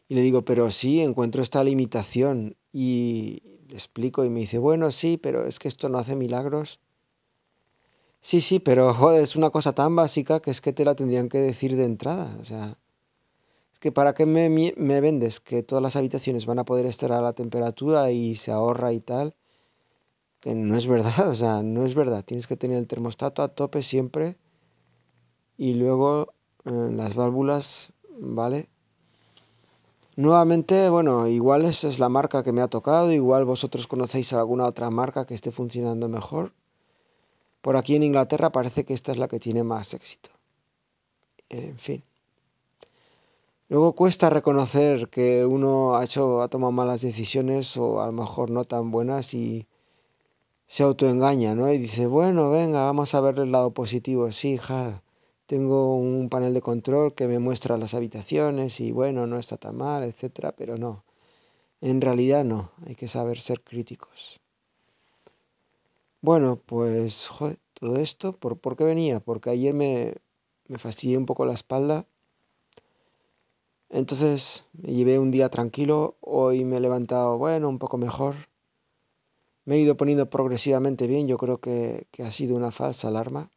Y 0.09 0.15
le 0.15 0.19
digo, 0.19 0.41
pero 0.41 0.69
sí, 0.71 0.99
encuentro 0.99 1.41
esta 1.41 1.63
limitación. 1.63 2.57
Y 2.73 3.43
le 3.69 3.75
explico 3.75 4.25
y 4.25 4.29
me 4.29 4.41
dice, 4.41 4.57
bueno, 4.57 4.91
sí, 4.91 5.15
pero 5.15 5.45
es 5.45 5.57
que 5.57 5.69
esto 5.69 5.87
no 5.87 5.99
hace 5.99 6.17
milagros. 6.17 6.81
Sí, 8.19 8.41
sí, 8.41 8.59
pero 8.59 8.93
joder, 8.93 9.23
es 9.23 9.37
una 9.37 9.51
cosa 9.51 9.71
tan 9.71 9.95
básica 9.95 10.41
que 10.41 10.51
es 10.51 10.59
que 10.59 10.73
te 10.73 10.83
la 10.83 10.93
tendrían 10.93 11.29
que 11.29 11.37
decir 11.37 11.77
de 11.77 11.85
entrada. 11.85 12.35
O 12.41 12.43
sea, 12.43 12.77
es 13.71 13.79
que 13.79 13.93
para 13.93 14.13
qué 14.13 14.25
me, 14.25 14.49
me 14.49 14.99
vendes 14.99 15.39
que 15.39 15.63
todas 15.63 15.81
las 15.81 15.95
habitaciones 15.95 16.45
van 16.45 16.59
a 16.59 16.65
poder 16.65 16.85
estar 16.85 17.13
a 17.13 17.21
la 17.21 17.31
temperatura 17.31 18.11
y 18.11 18.35
se 18.35 18.51
ahorra 18.51 18.91
y 18.91 18.99
tal. 18.99 19.33
Que 20.47 20.55
no 20.55 20.77
es 20.77 20.87
verdad, 20.87 21.27
o 21.27 21.35
sea, 21.35 21.61
no 21.61 21.85
es 21.85 21.93
verdad. 21.93 22.23
Tienes 22.23 22.47
que 22.47 22.55
tener 22.55 22.77
el 22.77 22.87
termostato 22.87 23.43
a 23.43 23.49
tope 23.49 23.83
siempre. 23.83 24.37
Y 25.57 25.73
luego 25.73 26.35
eh, 26.63 26.71
las 26.71 27.15
válvulas, 27.15 27.91
¿vale? 28.17 28.69
Nuevamente, 30.15 30.87
bueno, 30.87 31.27
igual 31.27 31.65
esa 31.65 31.89
es 31.89 31.99
la 31.99 32.07
marca 32.07 32.43
que 32.43 32.53
me 32.53 32.61
ha 32.61 32.69
tocado, 32.69 33.11
igual 33.11 33.43
vosotros 33.43 33.87
conocéis 33.87 34.31
alguna 34.31 34.63
otra 34.63 34.89
marca 34.89 35.25
que 35.25 35.33
esté 35.33 35.51
funcionando 35.51 36.07
mejor. 36.07 36.53
Por 37.59 37.75
aquí 37.75 37.97
en 37.97 38.03
Inglaterra 38.03 38.49
parece 38.49 38.85
que 38.85 38.93
esta 38.93 39.11
es 39.11 39.17
la 39.17 39.27
que 39.27 39.41
tiene 39.41 39.65
más 39.65 39.93
éxito. 39.93 40.29
En 41.49 41.77
fin. 41.77 42.03
Luego 43.67 43.95
cuesta 43.95 44.29
reconocer 44.29 45.09
que 45.09 45.45
uno 45.45 45.95
ha 45.95 46.05
hecho, 46.05 46.41
ha 46.41 46.47
tomado 46.47 46.71
malas 46.71 47.01
decisiones 47.01 47.75
o 47.75 48.01
a 48.01 48.05
lo 48.05 48.13
mejor 48.13 48.49
no 48.49 48.63
tan 48.63 48.91
buenas 48.91 49.33
y 49.33 49.67
se 50.67 50.83
autoengaña, 50.83 51.55
¿no? 51.55 51.71
Y 51.71 51.77
dice, 51.77 52.07
bueno, 52.07 52.51
venga, 52.51 52.83
vamos 52.83 53.15
a 53.15 53.21
ver 53.21 53.39
el 53.39 53.51
lado 53.51 53.73
positivo. 53.73 54.31
Sí, 54.31 54.53
hija, 54.53 55.01
tengo 55.45 55.95
un 55.95 56.29
panel 56.29 56.53
de 56.53 56.61
control 56.61 57.15
que 57.15 57.27
me 57.27 57.39
muestra 57.39 57.77
las 57.77 57.93
habitaciones 57.93 58.79
y 58.81 58.91
bueno, 58.91 59.27
no 59.27 59.39
está 59.39 59.57
tan 59.57 59.77
mal, 59.77 60.03
etcétera, 60.03 60.51
pero 60.51 60.77
no. 60.77 61.05
En 61.81 62.01
realidad 62.01 62.43
no, 62.43 62.71
hay 62.85 62.95
que 62.95 63.07
saber 63.07 63.39
ser 63.39 63.61
críticos. 63.63 64.41
Bueno, 66.21 66.59
pues 66.65 67.29
todo 67.73 67.97
esto, 67.97 68.33
¿por, 68.33 68.57
¿por 68.57 68.75
qué 68.75 68.83
venía? 68.83 69.19
Porque 69.21 69.51
ayer 69.51 69.73
me, 69.73 70.15
me 70.67 70.77
fastidié 70.79 71.17
un 71.17 71.25
poco 71.25 71.45
la 71.45 71.53
espalda. 71.53 72.05
Entonces 73.89 74.65
me 74.73 74.91
llevé 74.93 75.17
un 75.19 75.31
día 75.31 75.49
tranquilo, 75.49 76.17
hoy 76.19 76.65
me 76.65 76.77
he 76.77 76.79
levantado, 76.81 77.37
bueno, 77.37 77.69
un 77.69 77.79
poco 77.79 77.97
mejor. 77.97 78.35
Me 79.67 79.75
he 79.75 79.79
ido 79.79 79.97
poniendo 79.97 80.29
progresivamente 80.29 81.07
bien, 81.07 81.27
yo 81.27 81.37
creo 81.37 81.59
que, 81.59 82.07
que 82.11 82.23
ha 82.23 82.31
sido 82.31 82.55
una 82.55 82.71
falsa 82.71 83.09
alarma. 83.09 83.51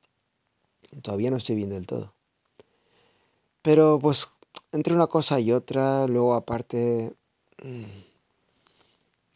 Todavía 1.02 1.30
no 1.30 1.36
estoy 1.36 1.54
bien 1.54 1.70
del 1.70 1.86
todo. 1.86 2.14
Pero 3.62 4.00
pues 4.02 4.26
entre 4.72 4.92
una 4.92 5.06
cosa 5.06 5.38
y 5.38 5.52
otra, 5.52 6.08
luego 6.08 6.34
aparte 6.34 7.12
mm, 7.62 7.84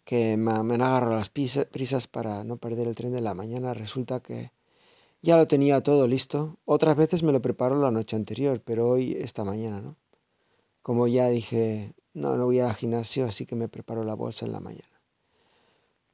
que 0.04 0.36
me, 0.36 0.50
han 0.50 0.82
agarrado 0.82 1.14
las 1.14 1.28
prisas 1.28 2.08
para 2.08 2.42
no 2.42 2.56
perder 2.56 2.88
el 2.88 2.96
tren 2.96 3.12
de 3.12 3.20
la 3.20 3.34
mañana, 3.34 3.72
resulta 3.72 4.18
que 4.18 4.50
ya 5.22 5.36
lo 5.36 5.46
tenía 5.46 5.80
todo 5.80 6.08
listo. 6.08 6.56
Otras 6.64 6.96
veces 6.96 7.22
me 7.22 7.30
lo 7.30 7.40
preparo 7.40 7.80
la 7.80 7.92
noche 7.92 8.16
anterior, 8.16 8.60
pero 8.64 8.88
hoy, 8.88 9.16
esta 9.20 9.44
mañana, 9.44 9.80
¿no? 9.80 9.94
Como 10.82 11.06
ya 11.06 11.28
dije, 11.28 11.94
no, 12.14 12.36
no 12.36 12.46
voy 12.46 12.58
al 12.58 12.74
gimnasio, 12.74 13.26
así 13.26 13.46
que 13.46 13.54
me 13.54 13.68
preparo 13.68 14.02
la 14.02 14.14
bolsa 14.14 14.44
en 14.44 14.52
la 14.52 14.60
mañana. 14.60 14.93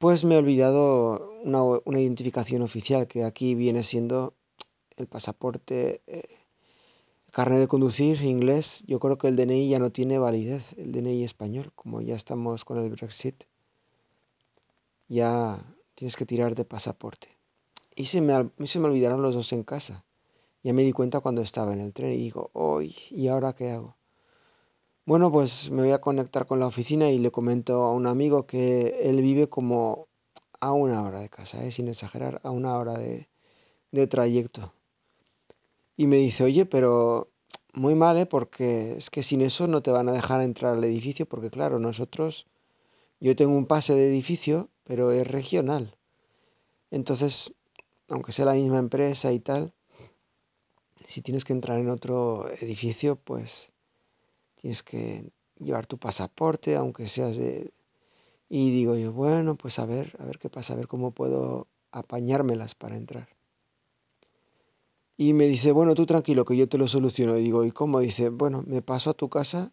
Pues 0.01 0.23
me 0.23 0.33
he 0.33 0.39
olvidado 0.39 1.31
una, 1.43 1.61
una 1.61 1.99
identificación 1.99 2.63
oficial, 2.63 3.05
que 3.05 3.23
aquí 3.23 3.53
viene 3.53 3.83
siendo 3.83 4.33
el 4.97 5.05
pasaporte, 5.05 6.01
eh, 6.07 6.23
carnet 7.29 7.59
de 7.59 7.67
conducir 7.67 8.19
inglés, 8.23 8.83
yo 8.87 8.99
creo 8.99 9.19
que 9.19 9.27
el 9.27 9.35
DNI 9.35 9.69
ya 9.69 9.77
no 9.77 9.91
tiene 9.91 10.17
validez, 10.17 10.73
el 10.79 10.91
DNI 10.91 11.23
español, 11.23 11.71
como 11.75 12.01
ya 12.01 12.15
estamos 12.15 12.65
con 12.65 12.79
el 12.79 12.89
Brexit, 12.89 13.43
ya 15.07 15.63
tienes 15.93 16.17
que 16.17 16.25
tirar 16.25 16.55
de 16.55 16.65
pasaporte. 16.65 17.37
Y 17.95 18.05
se 18.05 18.21
me, 18.21 18.49
se 18.65 18.79
me 18.79 18.87
olvidaron 18.87 19.21
los 19.21 19.35
dos 19.35 19.53
en 19.53 19.61
casa. 19.61 20.03
Ya 20.63 20.73
me 20.73 20.81
di 20.81 20.93
cuenta 20.93 21.19
cuando 21.19 21.43
estaba 21.43 21.73
en 21.73 21.79
el 21.79 21.93
tren 21.93 22.13
y 22.13 22.17
digo, 22.17 22.49
hoy, 22.53 22.95
¿y 23.11 23.27
ahora 23.27 23.53
qué 23.53 23.69
hago? 23.69 23.97
Bueno, 25.11 25.29
pues 25.29 25.69
me 25.71 25.81
voy 25.81 25.91
a 25.91 25.99
conectar 25.99 26.45
con 26.47 26.61
la 26.61 26.67
oficina 26.67 27.09
y 27.09 27.19
le 27.19 27.31
comento 27.31 27.83
a 27.83 27.91
un 27.91 28.07
amigo 28.07 28.47
que 28.47 29.09
él 29.09 29.21
vive 29.21 29.49
como 29.49 30.07
a 30.61 30.71
una 30.71 31.03
hora 31.03 31.19
de 31.19 31.27
casa, 31.27 31.61
¿eh? 31.65 31.73
sin 31.73 31.89
exagerar, 31.89 32.39
a 32.45 32.49
una 32.49 32.77
hora 32.77 32.93
de, 32.93 33.27
de 33.91 34.07
trayecto. 34.07 34.73
Y 35.97 36.07
me 36.07 36.15
dice, 36.15 36.45
oye, 36.45 36.65
pero 36.65 37.29
muy 37.73 37.93
mal, 37.93 38.15
¿eh? 38.19 38.25
porque 38.25 38.93
es 38.93 39.09
que 39.09 39.21
sin 39.21 39.41
eso 39.41 39.67
no 39.67 39.81
te 39.81 39.91
van 39.91 40.07
a 40.07 40.13
dejar 40.13 40.41
entrar 40.41 40.75
al 40.75 40.83
edificio, 40.85 41.25
porque 41.25 41.49
claro, 41.49 41.77
nosotros, 41.77 42.47
yo 43.19 43.35
tengo 43.35 43.57
un 43.57 43.65
pase 43.65 43.93
de 43.93 44.07
edificio, 44.07 44.69
pero 44.85 45.11
es 45.11 45.27
regional. 45.27 45.97
Entonces, 46.89 47.53
aunque 48.07 48.31
sea 48.31 48.45
la 48.45 48.53
misma 48.53 48.79
empresa 48.79 49.33
y 49.33 49.41
tal, 49.41 49.73
si 51.05 51.21
tienes 51.21 51.43
que 51.43 51.51
entrar 51.51 51.79
en 51.79 51.89
otro 51.89 52.47
edificio, 52.61 53.17
pues 53.17 53.71
tienes 54.61 54.83
que 54.83 55.31
llevar 55.57 55.87
tu 55.87 55.97
pasaporte, 55.97 56.75
aunque 56.75 57.07
seas 57.07 57.35
de... 57.35 57.71
Y 58.47 58.71
digo 58.71 58.95
yo, 58.95 59.13
bueno, 59.13 59.55
pues 59.55 59.79
a 59.79 59.85
ver, 59.85 60.15
a 60.19 60.25
ver 60.25 60.37
qué 60.37 60.49
pasa, 60.49 60.73
a 60.73 60.75
ver 60.75 60.87
cómo 60.87 61.11
puedo 61.11 61.67
apañármelas 61.91 62.75
para 62.75 62.95
entrar. 62.95 63.29
Y 65.17 65.33
me 65.33 65.47
dice, 65.47 65.71
bueno, 65.71 65.95
tú 65.95 66.05
tranquilo, 66.05 66.45
que 66.45 66.57
yo 66.57 66.67
te 66.67 66.77
lo 66.77 66.87
soluciono. 66.87 67.37
Y 67.37 67.43
digo, 67.43 67.63
¿y 67.65 67.71
cómo? 67.71 67.99
Dice, 67.99 68.29
bueno, 68.29 68.63
me 68.65 68.81
paso 68.81 69.11
a 69.11 69.13
tu 69.13 69.29
casa, 69.29 69.71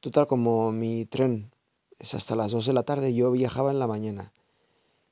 total 0.00 0.26
como 0.26 0.72
mi 0.72 1.06
tren 1.06 1.50
es 1.98 2.14
hasta 2.14 2.34
las 2.34 2.52
2 2.52 2.66
de 2.66 2.72
la 2.72 2.82
tarde, 2.82 3.14
yo 3.14 3.30
viajaba 3.30 3.70
en 3.70 3.78
la 3.78 3.86
mañana. 3.86 4.32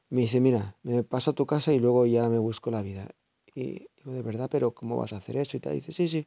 Me 0.08 0.22
dice, 0.22 0.40
mira, 0.40 0.76
me 0.82 1.04
paso 1.04 1.32
a 1.32 1.34
tu 1.34 1.44
casa 1.46 1.72
y 1.72 1.78
luego 1.78 2.06
ya 2.06 2.28
me 2.28 2.38
busco 2.38 2.70
la 2.70 2.82
vida. 2.82 3.08
Y 3.54 3.88
digo, 3.96 4.12
de 4.12 4.22
verdad, 4.22 4.48
pero 4.50 4.72
¿cómo 4.72 4.96
vas 4.96 5.12
a 5.12 5.18
hacer 5.18 5.36
eso? 5.36 5.56
Y 5.56 5.60
tal. 5.60 5.74
Dice, 5.74 5.92
sí, 5.92 6.08
sí. 6.08 6.26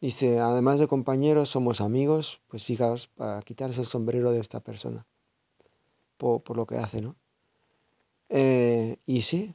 Dice, 0.00 0.40
además 0.40 0.78
de 0.78 0.88
compañeros, 0.88 1.50
somos 1.50 1.80
amigos, 1.80 2.40
pues 2.48 2.64
fijaos, 2.64 3.08
para 3.08 3.42
quitarse 3.42 3.80
el 3.80 3.86
sombrero 3.86 4.32
de 4.32 4.40
esta 4.40 4.60
persona, 4.60 5.06
por, 6.16 6.42
por 6.42 6.56
lo 6.56 6.66
que 6.66 6.76
hace, 6.76 7.02
¿no? 7.02 7.16
Eh, 8.28 8.96
y 9.04 9.22
sí, 9.22 9.54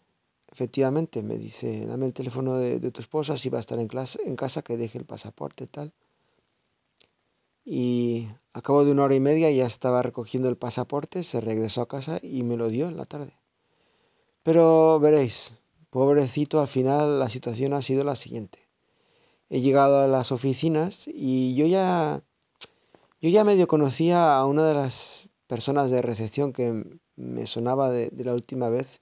Efectivamente, 0.55 1.21
me 1.21 1.37
dice, 1.37 1.85
dame 1.85 2.05
el 2.05 2.13
teléfono 2.13 2.57
de, 2.57 2.79
tu 2.89 3.01
esposa, 3.01 3.37
si 3.37 3.49
va 3.49 3.57
a 3.57 3.59
estar 3.59 3.77
en, 3.77 3.89
clase, 3.89 4.21
en 4.23 4.37
casa, 4.37 4.61
que 4.61 4.77
deje 4.77 4.97
el 4.97 5.03
pasaporte, 5.03 5.67
tal. 5.67 5.91
Y 7.65 8.29
a 8.53 8.61
cabo 8.61 8.85
de 8.85 8.91
una 8.91 9.03
hora 9.03 9.15
y 9.15 9.19
media 9.19 9.51
ya 9.51 9.65
estaba 9.65 10.01
recogiendo 10.01 10.47
el 10.47 10.55
pasaporte, 10.55 11.23
se 11.23 11.41
regresó 11.41 11.81
a 11.81 11.89
casa 11.89 12.19
y 12.21 12.43
me 12.43 12.55
lo 12.55 12.69
dio 12.69 12.87
en 12.87 12.95
la 12.95 13.03
tarde. 13.03 13.33
Pero 14.43 14.97
veréis, 15.01 15.55
pobrecito, 15.89 16.61
al 16.61 16.69
final 16.69 17.19
la 17.19 17.27
situación 17.27 17.73
ha 17.73 17.81
sido 17.81 18.05
la 18.05 18.15
siguiente. 18.15 18.64
He 19.49 19.61
llegado 19.61 19.99
a 19.99 20.07
las 20.07 20.31
oficinas 20.31 21.07
y 21.07 21.55
yo 21.55 21.65
ya, 21.65 22.23
yo 23.21 23.29
ya 23.29 23.43
medio 23.43 23.67
conocía 23.67 24.37
a 24.37 24.45
una 24.45 24.65
de 24.65 24.73
las 24.73 25.29
personas 25.47 25.89
de 25.91 26.01
recepción 26.01 26.51
que 26.51 26.99
me 27.15 27.47
sonaba 27.47 27.89
de 27.89 28.23
la 28.23 28.33
última 28.33 28.69
vez 28.69 29.01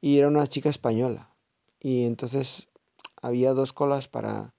y 0.00 0.18
era 0.18 0.28
una 0.28 0.46
chica 0.46 0.68
española. 0.68 1.34
Y 1.80 2.04
entonces 2.04 2.68
había 3.22 3.54
dos 3.54 3.72
colas 3.72 4.08
para, 4.08 4.54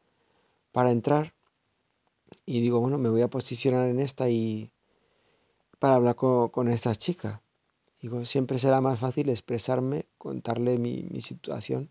para 0.72 0.92
entrar 0.92 1.34
y 2.46 2.62
digo, 2.62 2.80
bueno, 2.80 2.98
me 2.98 3.10
voy 3.10 3.22
a 3.22 3.30
posicionar 3.30 3.88
en 3.88 4.00
esta 4.00 4.30
y 4.30 4.72
para 5.80 5.96
hablar 5.96 6.16
con, 6.16 6.68
esta 6.68 6.96
chica. 6.96 7.42
Digo, 8.02 8.26
siempre 8.26 8.58
será 8.60 8.82
más 8.82 9.00
fácil 9.00 9.30
expresarme, 9.30 10.08
contarle 10.18 10.78
mi, 10.78 11.08
mi 11.10 11.22
situación. 11.22 11.90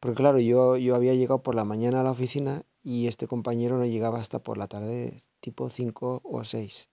Porque 0.00 0.16
claro, 0.16 0.38
yo, 0.38 0.76
yo 0.76 0.94
había 0.94 1.14
llegado 1.14 1.42
por 1.42 1.54
la 1.54 1.64
mañana 1.64 2.00
a 2.00 2.04
la 2.04 2.12
oficina 2.12 2.62
y 2.82 3.08
este 3.08 3.26
compañero 3.26 3.78
no 3.78 3.86
llegaba 3.86 4.20
hasta 4.20 4.38
por 4.38 4.56
la 4.56 4.68
tarde, 4.68 5.16
tipo 5.40 5.68
5 5.68 6.22
o 6.24 6.44
6 6.44 6.88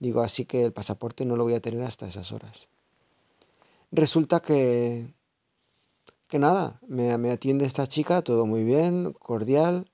Digo, 0.00 0.20
así 0.20 0.44
que 0.44 0.64
el 0.64 0.72
pasaporte 0.72 1.24
no 1.24 1.36
lo 1.36 1.44
voy 1.44 1.54
a 1.54 1.60
tener 1.60 1.82
hasta 1.82 2.06
esas 2.06 2.32
horas. 2.32 2.68
Resulta 3.90 4.40
que, 4.40 5.14
que 6.28 6.38
nada, 6.38 6.80
me, 6.86 7.16
me 7.16 7.30
atiende 7.30 7.64
esta 7.64 7.86
chica, 7.86 8.22
todo 8.22 8.44
muy 8.44 8.64
bien, 8.64 9.12
cordial, 9.14 9.90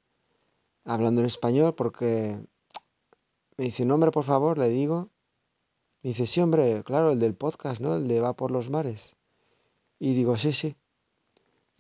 hablando 0.85 1.21
en 1.21 1.27
español, 1.27 1.75
porque 1.75 2.41
me 3.57 3.67
dice, 3.67 3.85
nombre 3.85 4.11
por 4.11 4.25
favor, 4.25 4.57
le 4.57 4.71
digo. 4.71 5.11
Me 6.03 6.09
dice, 6.09 6.27
sí, 6.27 6.41
hombre, 6.41 6.83
claro, 6.83 7.11
el 7.11 7.21
del 7.21 7.35
podcast, 7.35 7.81
¿no? 7.83 7.97
El 7.97 8.09
de 8.09 8.21
Va 8.21 8.35
por 8.35 8.51
los 8.51 8.71
mares. 8.71 9.17
Y 9.99 10.15
digo, 10.15 10.39
sí, 10.39 10.55
sí. 10.55 10.77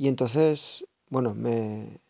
Y 0.00 0.08
entonces, 0.08 0.86
bueno, 1.10 1.34
me 1.34 2.00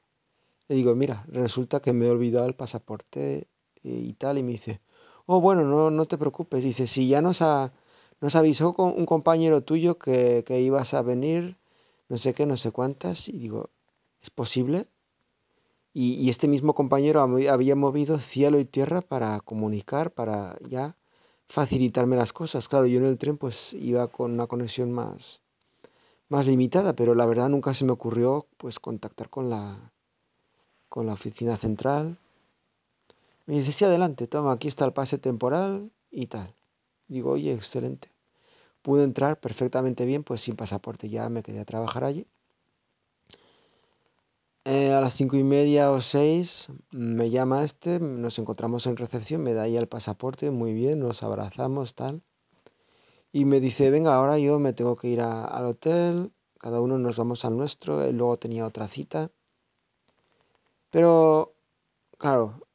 le 0.68 0.76
digo, 0.76 0.94
mira, 0.94 1.24
resulta 1.26 1.80
que 1.80 1.92
me 1.92 2.06
he 2.06 2.10
olvidado 2.10 2.46
el 2.46 2.54
pasaporte 2.54 3.48
y 3.82 4.12
tal. 4.12 4.38
Y 4.38 4.44
me 4.44 4.52
dice, 4.52 4.80
oh, 5.26 5.40
bueno, 5.40 5.64
no, 5.64 5.90
no 5.90 6.04
te 6.06 6.16
preocupes. 6.16 6.62
Dice, 6.62 6.86
si 6.86 7.08
ya 7.08 7.20
nos, 7.20 7.42
ha, 7.42 7.72
nos 8.20 8.36
avisó 8.36 8.74
con 8.74 8.94
un 8.96 9.06
compañero 9.06 9.62
tuyo 9.62 9.98
que, 9.98 10.44
que 10.46 10.60
ibas 10.60 10.94
a 10.94 11.02
venir, 11.02 11.56
no 12.08 12.16
sé 12.16 12.32
qué, 12.32 12.46
no 12.46 12.56
sé 12.56 12.70
cuántas. 12.70 13.28
Y 13.28 13.38
digo, 13.38 13.70
¿es 14.22 14.30
posible? 14.30 14.86
Y, 15.92 16.12
y, 16.12 16.30
este 16.30 16.46
mismo 16.46 16.76
compañero 16.76 17.20
había 17.22 17.74
movido 17.74 18.20
cielo 18.20 18.60
y 18.60 18.66
tierra 18.66 19.00
para 19.00 19.40
comunicar, 19.40 20.12
para 20.12 20.56
ya 20.60 20.96
facilitarme 21.48 22.14
las 22.14 22.32
cosas. 22.32 22.68
Claro, 22.68 22.86
yo 22.86 23.00
en 23.00 23.06
el 23.06 23.18
tren 23.18 23.36
pues 23.36 23.72
iba 23.72 24.06
con 24.06 24.30
una 24.30 24.46
conexión 24.46 24.92
más, 24.92 25.42
más 26.30 26.46
limitada, 26.46 26.94
pero 26.94 27.14
la 27.14 27.26
verdad 27.26 27.48
nunca 27.48 27.74
se 27.74 27.84
me 27.84 27.92
ocurrió 27.92 28.46
pues 28.56 28.78
contactar 28.78 29.28
con 29.28 29.50
la, 29.50 29.92
con 30.88 31.06
la 31.06 31.12
oficina 31.12 31.56
central. 31.56 32.18
Me 33.46 33.56
dice, 33.56 33.72
sí, 33.72 33.84
adelante, 33.84 34.28
toma, 34.28 34.52
aquí 34.52 34.68
está 34.68 34.84
el 34.84 34.92
pase 34.92 35.18
temporal 35.18 35.90
y 36.10 36.28
tal. 36.28 36.54
Digo, 37.08 37.32
oye, 37.32 37.52
excelente. 37.52 38.08
Pude 38.80 39.02
entrar 39.02 39.40
perfectamente 39.40 40.06
bien, 40.06 40.22
pues 40.22 40.40
sin 40.40 40.54
pasaporte, 40.54 41.08
ya 41.08 41.28
me 41.28 41.42
quedé 41.42 41.58
a 41.60 41.64
trabajar 41.64 42.04
allí. 42.04 42.26
Eh, 44.64 44.92
a 44.92 45.00
las 45.00 45.14
cinco 45.14 45.36
y 45.36 45.42
media 45.42 45.90
o 45.90 46.00
seis 46.00 46.68
me 46.90 47.30
llama 47.30 47.64
este, 47.64 47.98
nos 47.98 48.38
encontramos 48.38 48.86
en 48.86 48.96
recepción, 48.96 49.42
me 49.42 49.54
da 49.54 49.66
ya 49.66 49.80
el 49.80 49.88
pasaporte, 49.88 50.50
muy 50.52 50.74
bien, 50.74 51.00
nos 51.00 51.24
abrazamos, 51.24 51.94
tal. 51.94 52.22
Y 53.32 53.44
me 53.44 53.60
dice, 53.60 53.90
venga, 53.90 54.14
ahora 54.14 54.38
yo 54.38 54.58
me 54.58 54.72
tengo 54.72 54.96
que 54.96 55.08
ir 55.08 55.20
al 55.20 55.64
hotel, 55.64 56.32
cada 56.58 56.80
uno 56.80 56.98
nos 56.98 57.16
vamos 57.16 57.44
al 57.44 57.56
nuestro, 57.56 58.06
y 58.06 58.12
luego 58.12 58.38
tenía 58.38 58.66
otra 58.66 58.88
cita. 58.88 59.30
Pero, 60.90 61.54
claro, 62.18 62.66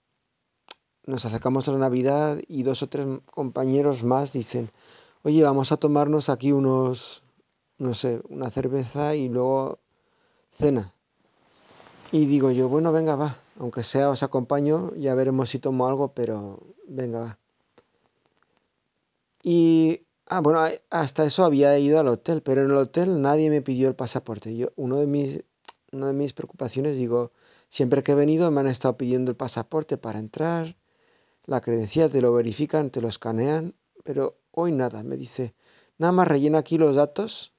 nos 1.05 1.25
acercamos 1.25 1.67
a 1.67 1.71
la 1.73 1.77
Navidad 1.77 2.39
y 2.47 2.63
dos 2.63 2.81
o 2.81 2.87
tres 2.89 3.05
compañeros 3.25 4.03
más 4.03 4.33
dicen, 4.33 4.71
oye, 5.23 5.43
vamos 5.43 5.71
a 5.71 5.77
tomarnos 5.77 6.29
aquí 6.29 6.51
unos, 6.51 7.23
no 7.77 7.93
sé, 7.93 8.21
una 8.29 8.49
cerveza 8.49 9.15
y 9.15 9.29
luego 9.29 9.79
cena. 10.51 10.93
Y 12.11 12.25
digo 12.27 12.51
yo, 12.51 12.69
bueno, 12.69 12.91
venga, 12.91 13.15
va, 13.15 13.37
aunque 13.59 13.83
sea 13.83 14.09
os 14.09 14.23
acompaño, 14.23 14.93
ya 14.95 15.13
veremos 15.15 15.49
si 15.49 15.59
tomo 15.59 15.87
algo, 15.87 16.13
pero 16.13 16.59
venga, 16.87 17.19
va. 17.19 17.39
Y, 19.43 20.04
ah, 20.27 20.41
bueno, 20.41 20.61
hasta 20.89 21.25
eso 21.25 21.43
había 21.43 21.77
ido 21.79 21.99
al 21.99 22.07
hotel, 22.07 22.41
pero 22.41 22.61
en 22.63 22.71
el 22.71 22.77
hotel 22.77 23.21
nadie 23.21 23.49
me 23.49 23.61
pidió 23.61 23.87
el 23.87 23.95
pasaporte. 23.95 24.55
Yo, 24.55 24.71
uno 24.75 24.97
de 24.97 25.07
mis, 25.07 25.43
una 25.91 26.07
de 26.07 26.13
mis 26.13 26.33
preocupaciones, 26.33 26.97
digo, 26.97 27.31
siempre 27.69 28.03
que 28.03 28.13
he 28.13 28.15
venido 28.15 28.49
me 28.51 28.61
han 28.61 28.67
estado 28.67 28.97
pidiendo 28.97 29.31
el 29.31 29.37
pasaporte 29.37 29.97
para 29.97 30.19
entrar, 30.19 30.77
la 31.45 31.61
credencial 31.61 32.11
te 32.11 32.21
lo 32.21 32.33
verifican, 32.33 32.89
te 32.89 33.01
lo 33.01 33.07
escanean, 33.07 33.75
pero 34.03 34.37
hoy 34.51 34.71
nada, 34.71 35.03
me 35.03 35.17
dice, 35.17 35.53
nada 35.97 36.11
más 36.11 36.27
rellena 36.27 36.59
aquí 36.59 36.77
los 36.77 36.95
datos 36.95 37.55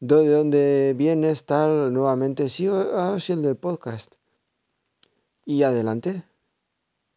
de 0.00 0.28
dónde 0.28 0.94
vienes, 0.96 1.46
tal, 1.46 1.92
nuevamente, 1.92 2.48
sí, 2.48 2.68
ah, 2.68 3.16
sí, 3.18 3.32
el 3.32 3.42
del 3.42 3.56
podcast. 3.56 4.16
Y 5.44 5.62
adelante. 5.62 6.24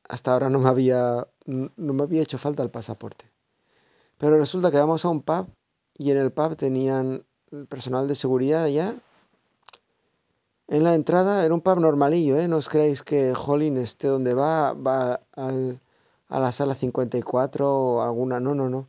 Hasta 0.08 0.34
ahora 0.34 0.50
no 0.50 0.60
me 0.60 0.70
había, 0.70 1.28
no 1.46 1.94
me 1.94 2.04
había 2.04 2.22
hecho 2.22 2.38
falta 2.38 2.64
el 2.64 2.72
pasaporte. 2.72 3.29
Pero 4.20 4.38
resulta 4.38 4.70
que 4.70 4.78
vamos 4.78 5.04
a 5.06 5.10
un 5.10 5.24
pub 5.24 5.48
y 5.98 6.12
en 6.12 6.18
el 6.18 6.32
pub 6.32 6.56
tenían 6.56 7.26
el 7.52 7.66
personal 7.66 8.08
de 8.08 8.16
seguridad 8.16 8.68
ya. 8.68 8.94
En 10.68 10.84
la 10.84 10.94
entrada 10.94 11.44
era 11.44 11.54
un 11.54 11.62
pub 11.62 11.80
normalillo, 11.80 12.38
¿eh? 12.38 12.48
No 12.48 12.58
os 12.58 12.70
creéis 12.70 13.02
que 13.02 13.34
Jolín 13.34 13.78
esté 13.78 14.08
donde 14.08 14.36
va, 14.36 14.74
va 14.74 15.22
al, 15.36 15.80
a 16.28 16.40
la 16.40 16.52
sala 16.52 16.76
54 16.76 17.74
o 17.74 18.02
alguna. 18.02 18.40
No, 18.40 18.54
no, 18.54 18.70
no. 18.70 18.88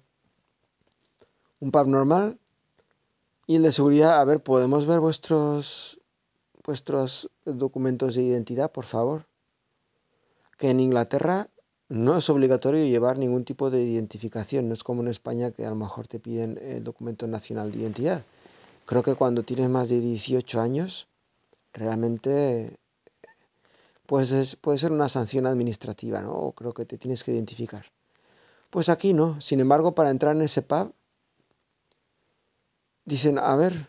Un 1.61 1.71
pub 1.71 1.87
normal 1.87 2.39
y 3.47 3.57
el 3.57 3.63
de 3.63 3.73
seguridad, 3.73 4.21
a 4.21 4.25
ver, 4.25 4.43
¿podemos 4.43 4.87
ver 4.87 5.01
vuestros, 5.01 6.01
vuestros 6.65 7.31
documentos 7.45 8.15
de 8.15 8.23
identidad, 8.23 8.71
por 8.71 8.85
favor? 8.85 9.27
Que 10.57 10.71
en 10.71 10.81
Inglaterra 10.81 11.49
no 11.91 12.17
es 12.17 12.31
obligatorio 12.31 12.87
llevar 12.87 13.19
ningún 13.19 13.45
tipo 13.45 13.69
de 13.69 13.83
identificación, 13.83 14.69
no 14.69 14.75
es 14.75 14.85
como 14.85 15.03
en 15.03 15.09
España 15.09 15.51
que 15.51 15.67
a 15.67 15.71
lo 15.71 15.75
mejor 15.77 16.07
te 16.07 16.21
piden 16.21 16.57
el 16.63 16.85
documento 16.85 17.27
nacional 17.27 17.73
de 17.73 17.81
identidad. 17.81 18.23
Creo 18.87 19.03
que 19.03 19.17
cuando 19.17 19.43
tienes 19.43 19.69
más 19.69 19.89
de 19.89 19.99
18 20.01 20.61
años, 20.61 21.09
realmente 21.73 22.79
pues 24.07 24.57
puede 24.57 24.79
ser 24.79 24.93
una 24.93 25.09
sanción 25.09 25.47
administrativa, 25.47 26.21
¿no? 26.21 26.33
O 26.33 26.53
creo 26.53 26.73
que 26.75 26.85
te 26.85 26.97
tienes 26.97 27.25
que 27.25 27.33
identificar. 27.33 27.87
Pues 28.71 28.89
aquí 28.89 29.13
no. 29.13 29.41
Sin 29.41 29.59
embargo, 29.59 29.95
para 29.95 30.11
entrar 30.11 30.37
en 30.37 30.43
ese 30.43 30.63
pub 30.63 30.93
dicen, 33.05 33.37
a 33.39 33.57
ver, 33.57 33.89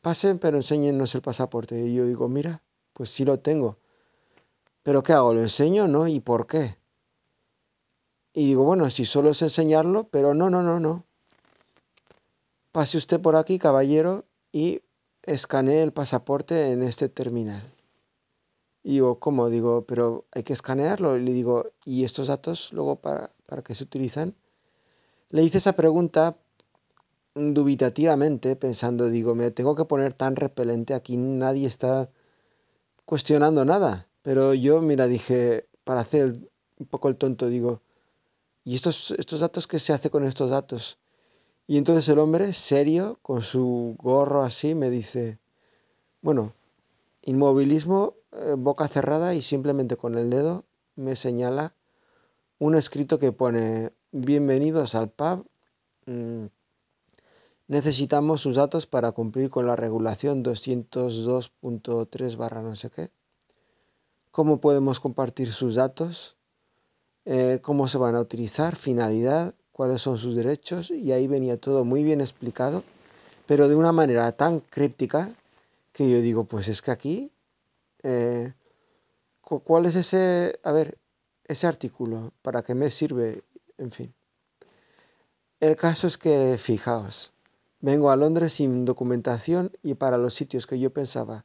pasen, 0.00 0.38
pero 0.38 0.56
enséñenos 0.56 1.14
el 1.14 1.20
pasaporte. 1.20 1.78
Y 1.78 1.94
yo 1.94 2.06
digo, 2.06 2.28
mira, 2.28 2.62
pues 2.94 3.10
sí 3.10 3.26
lo 3.26 3.38
tengo. 3.40 3.76
Pero 4.82 5.02
¿qué 5.02 5.12
hago? 5.12 5.34
¿Lo 5.34 5.40
enseño? 5.40 5.86
¿No? 5.86 6.08
¿Y 6.08 6.20
por 6.20 6.46
qué? 6.46 6.81
Y 8.34 8.46
digo, 8.46 8.64
bueno, 8.64 8.88
si 8.90 9.04
solo 9.04 9.30
es 9.30 9.42
enseñarlo, 9.42 10.04
pero 10.04 10.34
no, 10.34 10.48
no, 10.48 10.62
no, 10.62 10.80
no. 10.80 11.04
Pase 12.72 12.96
usted 12.96 13.20
por 13.20 13.36
aquí, 13.36 13.58
caballero, 13.58 14.24
y 14.52 14.80
escanee 15.22 15.82
el 15.82 15.92
pasaporte 15.92 16.72
en 16.72 16.82
este 16.82 17.08
terminal. 17.08 17.62
Y 18.82 18.94
digo, 18.94 19.18
¿cómo? 19.18 19.48
Digo, 19.50 19.84
pero 19.86 20.24
hay 20.32 20.42
que 20.42 20.52
escanearlo. 20.52 21.16
Y 21.16 21.22
le 21.22 21.32
digo, 21.32 21.66
¿y 21.84 22.04
estos 22.04 22.28
datos 22.28 22.72
luego 22.72 22.96
para, 22.96 23.30
para 23.46 23.62
qué 23.62 23.74
se 23.74 23.84
utilizan? 23.84 24.34
Le 25.30 25.42
hice 25.42 25.58
esa 25.58 25.74
pregunta 25.74 26.36
dubitativamente, 27.34 28.56
pensando, 28.56 29.08
digo, 29.08 29.34
me 29.34 29.50
tengo 29.50 29.74
que 29.74 29.84
poner 29.84 30.12
tan 30.12 30.36
repelente, 30.36 30.94
aquí 30.94 31.16
nadie 31.16 31.66
está 31.66 32.10
cuestionando 33.04 33.64
nada. 33.64 34.08
Pero 34.22 34.54
yo, 34.54 34.80
mira, 34.80 35.06
dije, 35.06 35.66
para 35.84 36.00
hacer 36.00 36.38
un 36.78 36.86
poco 36.86 37.08
el 37.08 37.16
tonto, 37.16 37.46
digo, 37.46 37.80
¿y 38.64 38.74
estos, 38.74 39.12
estos 39.12 39.40
datos 39.40 39.66
qué 39.66 39.78
se 39.78 39.92
hace 39.92 40.10
con 40.10 40.24
estos 40.24 40.50
datos? 40.50 40.98
Y 41.66 41.78
entonces 41.78 42.08
el 42.08 42.18
hombre, 42.18 42.52
serio, 42.52 43.18
con 43.22 43.42
su 43.42 43.96
gorro 43.98 44.42
así, 44.42 44.74
me 44.74 44.90
dice, 44.90 45.38
bueno, 46.20 46.54
inmovilismo, 47.22 48.14
eh, 48.32 48.54
boca 48.58 48.88
cerrada 48.88 49.34
y 49.34 49.42
simplemente 49.42 49.96
con 49.96 50.16
el 50.16 50.30
dedo 50.30 50.64
me 50.96 51.16
señala 51.16 51.74
un 52.58 52.74
escrito 52.76 53.18
que 53.18 53.32
pone, 53.32 53.92
bienvenidos 54.10 54.94
al 54.94 55.10
pub. 55.10 55.46
Mm, 56.06 56.46
necesitamos 57.68 58.40
sus 58.40 58.56
datos 58.56 58.86
para 58.86 59.12
cumplir 59.12 59.50
con 59.50 59.66
la 59.66 59.76
regulación 59.76 60.44
202.3 60.44 62.36
barra 62.36 62.62
no 62.62 62.76
sé 62.76 62.90
qué. 62.90 63.10
¿Cómo 64.30 64.60
podemos 64.60 65.00
compartir 65.00 65.52
sus 65.52 65.74
datos? 65.74 66.36
Eh, 67.24 67.60
¿Cómo 67.62 67.88
se 67.88 67.98
van 67.98 68.14
a 68.14 68.20
utilizar? 68.20 68.76
Finalidad, 68.76 69.54
cuáles 69.72 70.02
son 70.02 70.18
sus 70.18 70.34
derechos. 70.34 70.90
Y 70.90 71.12
ahí 71.12 71.26
venía 71.26 71.56
todo 71.56 71.84
muy 71.84 72.02
bien 72.02 72.20
explicado, 72.20 72.82
pero 73.46 73.68
de 73.68 73.74
una 73.74 73.92
manera 73.92 74.32
tan 74.32 74.60
críptica 74.60 75.30
que 75.92 76.10
yo 76.10 76.20
digo, 76.20 76.44
pues 76.44 76.68
es 76.68 76.82
que 76.82 76.90
aquí, 76.90 77.32
eh, 78.02 78.52
¿cuál 79.40 79.86
es 79.86 79.96
ese, 79.96 80.58
a 80.62 80.72
ver, 80.72 80.98
ese 81.46 81.66
artículo? 81.66 82.32
¿Para 82.42 82.62
qué 82.62 82.74
me 82.74 82.90
sirve? 82.90 83.42
En 83.78 83.90
fin. 83.90 84.14
El 85.60 85.76
caso 85.76 86.06
es 86.06 86.18
que, 86.18 86.56
fijaos, 86.58 87.32
Vengo 87.84 88.12
a 88.12 88.16
Londres 88.16 88.52
sin 88.52 88.84
documentación 88.84 89.72
y 89.82 89.94
para 89.94 90.16
los 90.16 90.34
sitios 90.34 90.68
que 90.68 90.78
yo 90.78 90.90
pensaba 90.90 91.44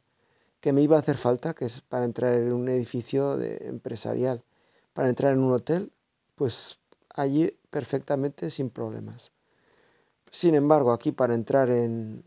que 0.60 0.72
me 0.72 0.84
iba 0.84 0.96
a 0.96 1.00
hacer 1.00 1.18
falta, 1.18 1.56
que 1.56 1.66
es 1.66 1.82
para 1.82 2.06
entrar 2.06 2.36
en 2.36 2.54
un 2.54 2.70
edificio 2.70 3.42
empresarial, 3.42 4.44
para 4.98 5.10
entrar 5.10 5.34
en 5.34 5.44
un 5.44 5.54
hotel, 5.54 5.92
pues 6.34 6.80
allí 7.14 7.56
perfectamente 7.70 8.50
sin 8.50 8.72
problemas. 8.72 9.32
Sin 10.32 10.56
embargo, 10.56 10.92
aquí 10.92 11.12
para 11.12 11.36
entrar 11.36 11.70
en, 11.70 12.24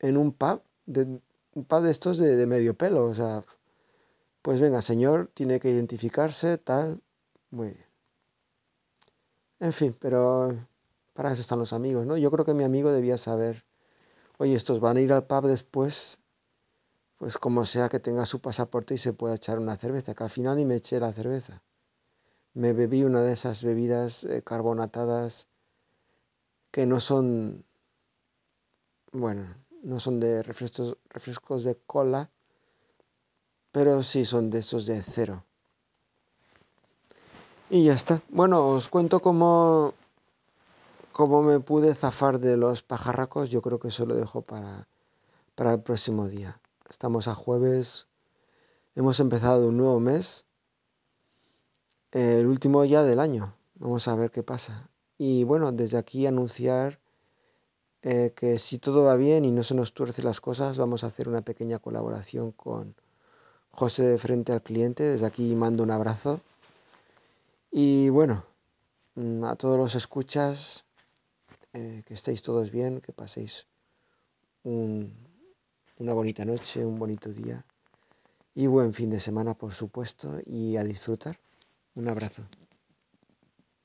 un 0.00 0.32
pub, 0.32 0.62
un 0.86 1.64
pub 1.66 1.82
de 1.82 1.90
estos 1.90 2.16
de, 2.16 2.36
de 2.36 2.46
medio 2.46 2.72
pelo, 2.72 3.04
o 3.04 3.12
sea, 3.12 3.44
pues 4.40 4.60
venga, 4.60 4.80
señor, 4.80 5.30
tiene 5.34 5.60
que 5.60 5.68
identificarse, 5.68 6.56
tal, 6.56 7.02
muy 7.50 7.66
bien. 7.66 7.86
En 9.60 9.74
fin, 9.74 9.94
pero 10.00 10.56
para 11.12 11.32
eso 11.32 11.42
están 11.42 11.58
los 11.58 11.74
amigos, 11.74 12.06
¿no? 12.06 12.16
Yo 12.16 12.30
creo 12.30 12.46
que 12.46 12.54
mi 12.54 12.64
amigo 12.64 12.92
debía 12.92 13.18
saber, 13.18 13.66
oye, 14.38 14.54
estos 14.54 14.80
van 14.80 14.96
a 14.96 15.00
ir 15.02 15.12
al 15.12 15.26
pub 15.26 15.48
después, 15.48 16.18
pues 17.18 17.36
como 17.36 17.66
sea 17.66 17.90
que 17.90 18.00
tenga 18.00 18.24
su 18.24 18.40
pasaporte 18.40 18.94
y 18.94 18.98
se 18.98 19.12
pueda 19.12 19.34
echar 19.34 19.58
una 19.58 19.76
cerveza, 19.76 20.14
que 20.14 20.24
al 20.24 20.30
final 20.30 20.56
ni 20.56 20.64
me 20.64 20.76
eché 20.76 20.98
la 20.98 21.12
cerveza. 21.12 21.60
Me 22.56 22.72
bebí 22.72 23.04
una 23.04 23.20
de 23.20 23.34
esas 23.34 23.62
bebidas 23.62 24.24
eh, 24.24 24.40
carbonatadas 24.42 25.46
que 26.70 26.86
no 26.86 27.00
son, 27.00 27.66
bueno, 29.12 29.44
no 29.82 30.00
son 30.00 30.20
de 30.20 30.42
refrescos, 30.42 30.96
refrescos 31.10 31.64
de 31.64 31.76
cola, 31.76 32.30
pero 33.72 34.02
sí 34.02 34.24
son 34.24 34.48
de 34.48 34.60
esos 34.60 34.86
de 34.86 35.02
cero. 35.02 35.44
Y 37.68 37.84
ya 37.84 37.92
está. 37.92 38.22
Bueno, 38.30 38.66
os 38.66 38.88
cuento 38.88 39.20
cómo, 39.20 39.92
cómo 41.12 41.42
me 41.42 41.60
pude 41.60 41.94
zafar 41.94 42.40
de 42.40 42.56
los 42.56 42.82
pajarracos. 42.82 43.50
Yo 43.50 43.60
creo 43.60 43.78
que 43.78 43.88
eso 43.88 44.06
lo 44.06 44.14
dejo 44.14 44.40
para, 44.40 44.88
para 45.54 45.74
el 45.74 45.82
próximo 45.82 46.26
día. 46.26 46.58
Estamos 46.88 47.28
a 47.28 47.34
jueves. 47.34 48.06
Hemos 48.94 49.20
empezado 49.20 49.68
un 49.68 49.76
nuevo 49.76 50.00
mes. 50.00 50.46
El 52.16 52.46
último 52.46 52.82
ya 52.86 53.02
del 53.02 53.20
año. 53.20 53.52
Vamos 53.74 54.08
a 54.08 54.14
ver 54.14 54.30
qué 54.30 54.42
pasa. 54.42 54.88
Y 55.18 55.44
bueno, 55.44 55.70
desde 55.70 55.98
aquí 55.98 56.26
anunciar 56.26 56.98
eh, 58.00 58.32
que 58.34 58.58
si 58.58 58.78
todo 58.78 59.04
va 59.04 59.16
bien 59.16 59.44
y 59.44 59.50
no 59.50 59.62
se 59.62 59.74
nos 59.74 59.92
tuerce 59.92 60.22
las 60.22 60.40
cosas, 60.40 60.78
vamos 60.78 61.04
a 61.04 61.08
hacer 61.08 61.28
una 61.28 61.42
pequeña 61.42 61.78
colaboración 61.78 62.52
con 62.52 62.94
José 63.70 64.04
de 64.04 64.16
Frente 64.16 64.54
al 64.54 64.62
Cliente. 64.62 65.02
Desde 65.02 65.26
aquí 65.26 65.54
mando 65.54 65.82
un 65.82 65.90
abrazo. 65.90 66.40
Y 67.70 68.08
bueno, 68.08 68.46
mm, 69.16 69.44
a 69.44 69.56
todos 69.56 69.76
los 69.76 69.94
escuchas, 69.94 70.86
eh, 71.74 72.02
que 72.06 72.14
estéis 72.14 72.40
todos 72.40 72.70
bien, 72.70 73.02
que 73.02 73.12
paséis 73.12 73.66
una 74.64 76.14
bonita 76.14 76.46
noche, 76.46 76.86
un 76.86 76.98
bonito 76.98 77.28
día 77.28 77.66
y 78.54 78.68
buen 78.68 78.94
fin 78.94 79.10
de 79.10 79.20
semana, 79.20 79.52
por 79.52 79.74
supuesto, 79.74 80.40
y 80.46 80.78
a 80.78 80.82
disfrutar. 80.82 81.38
Un 81.96 82.08
abrazo. 82.08 82.42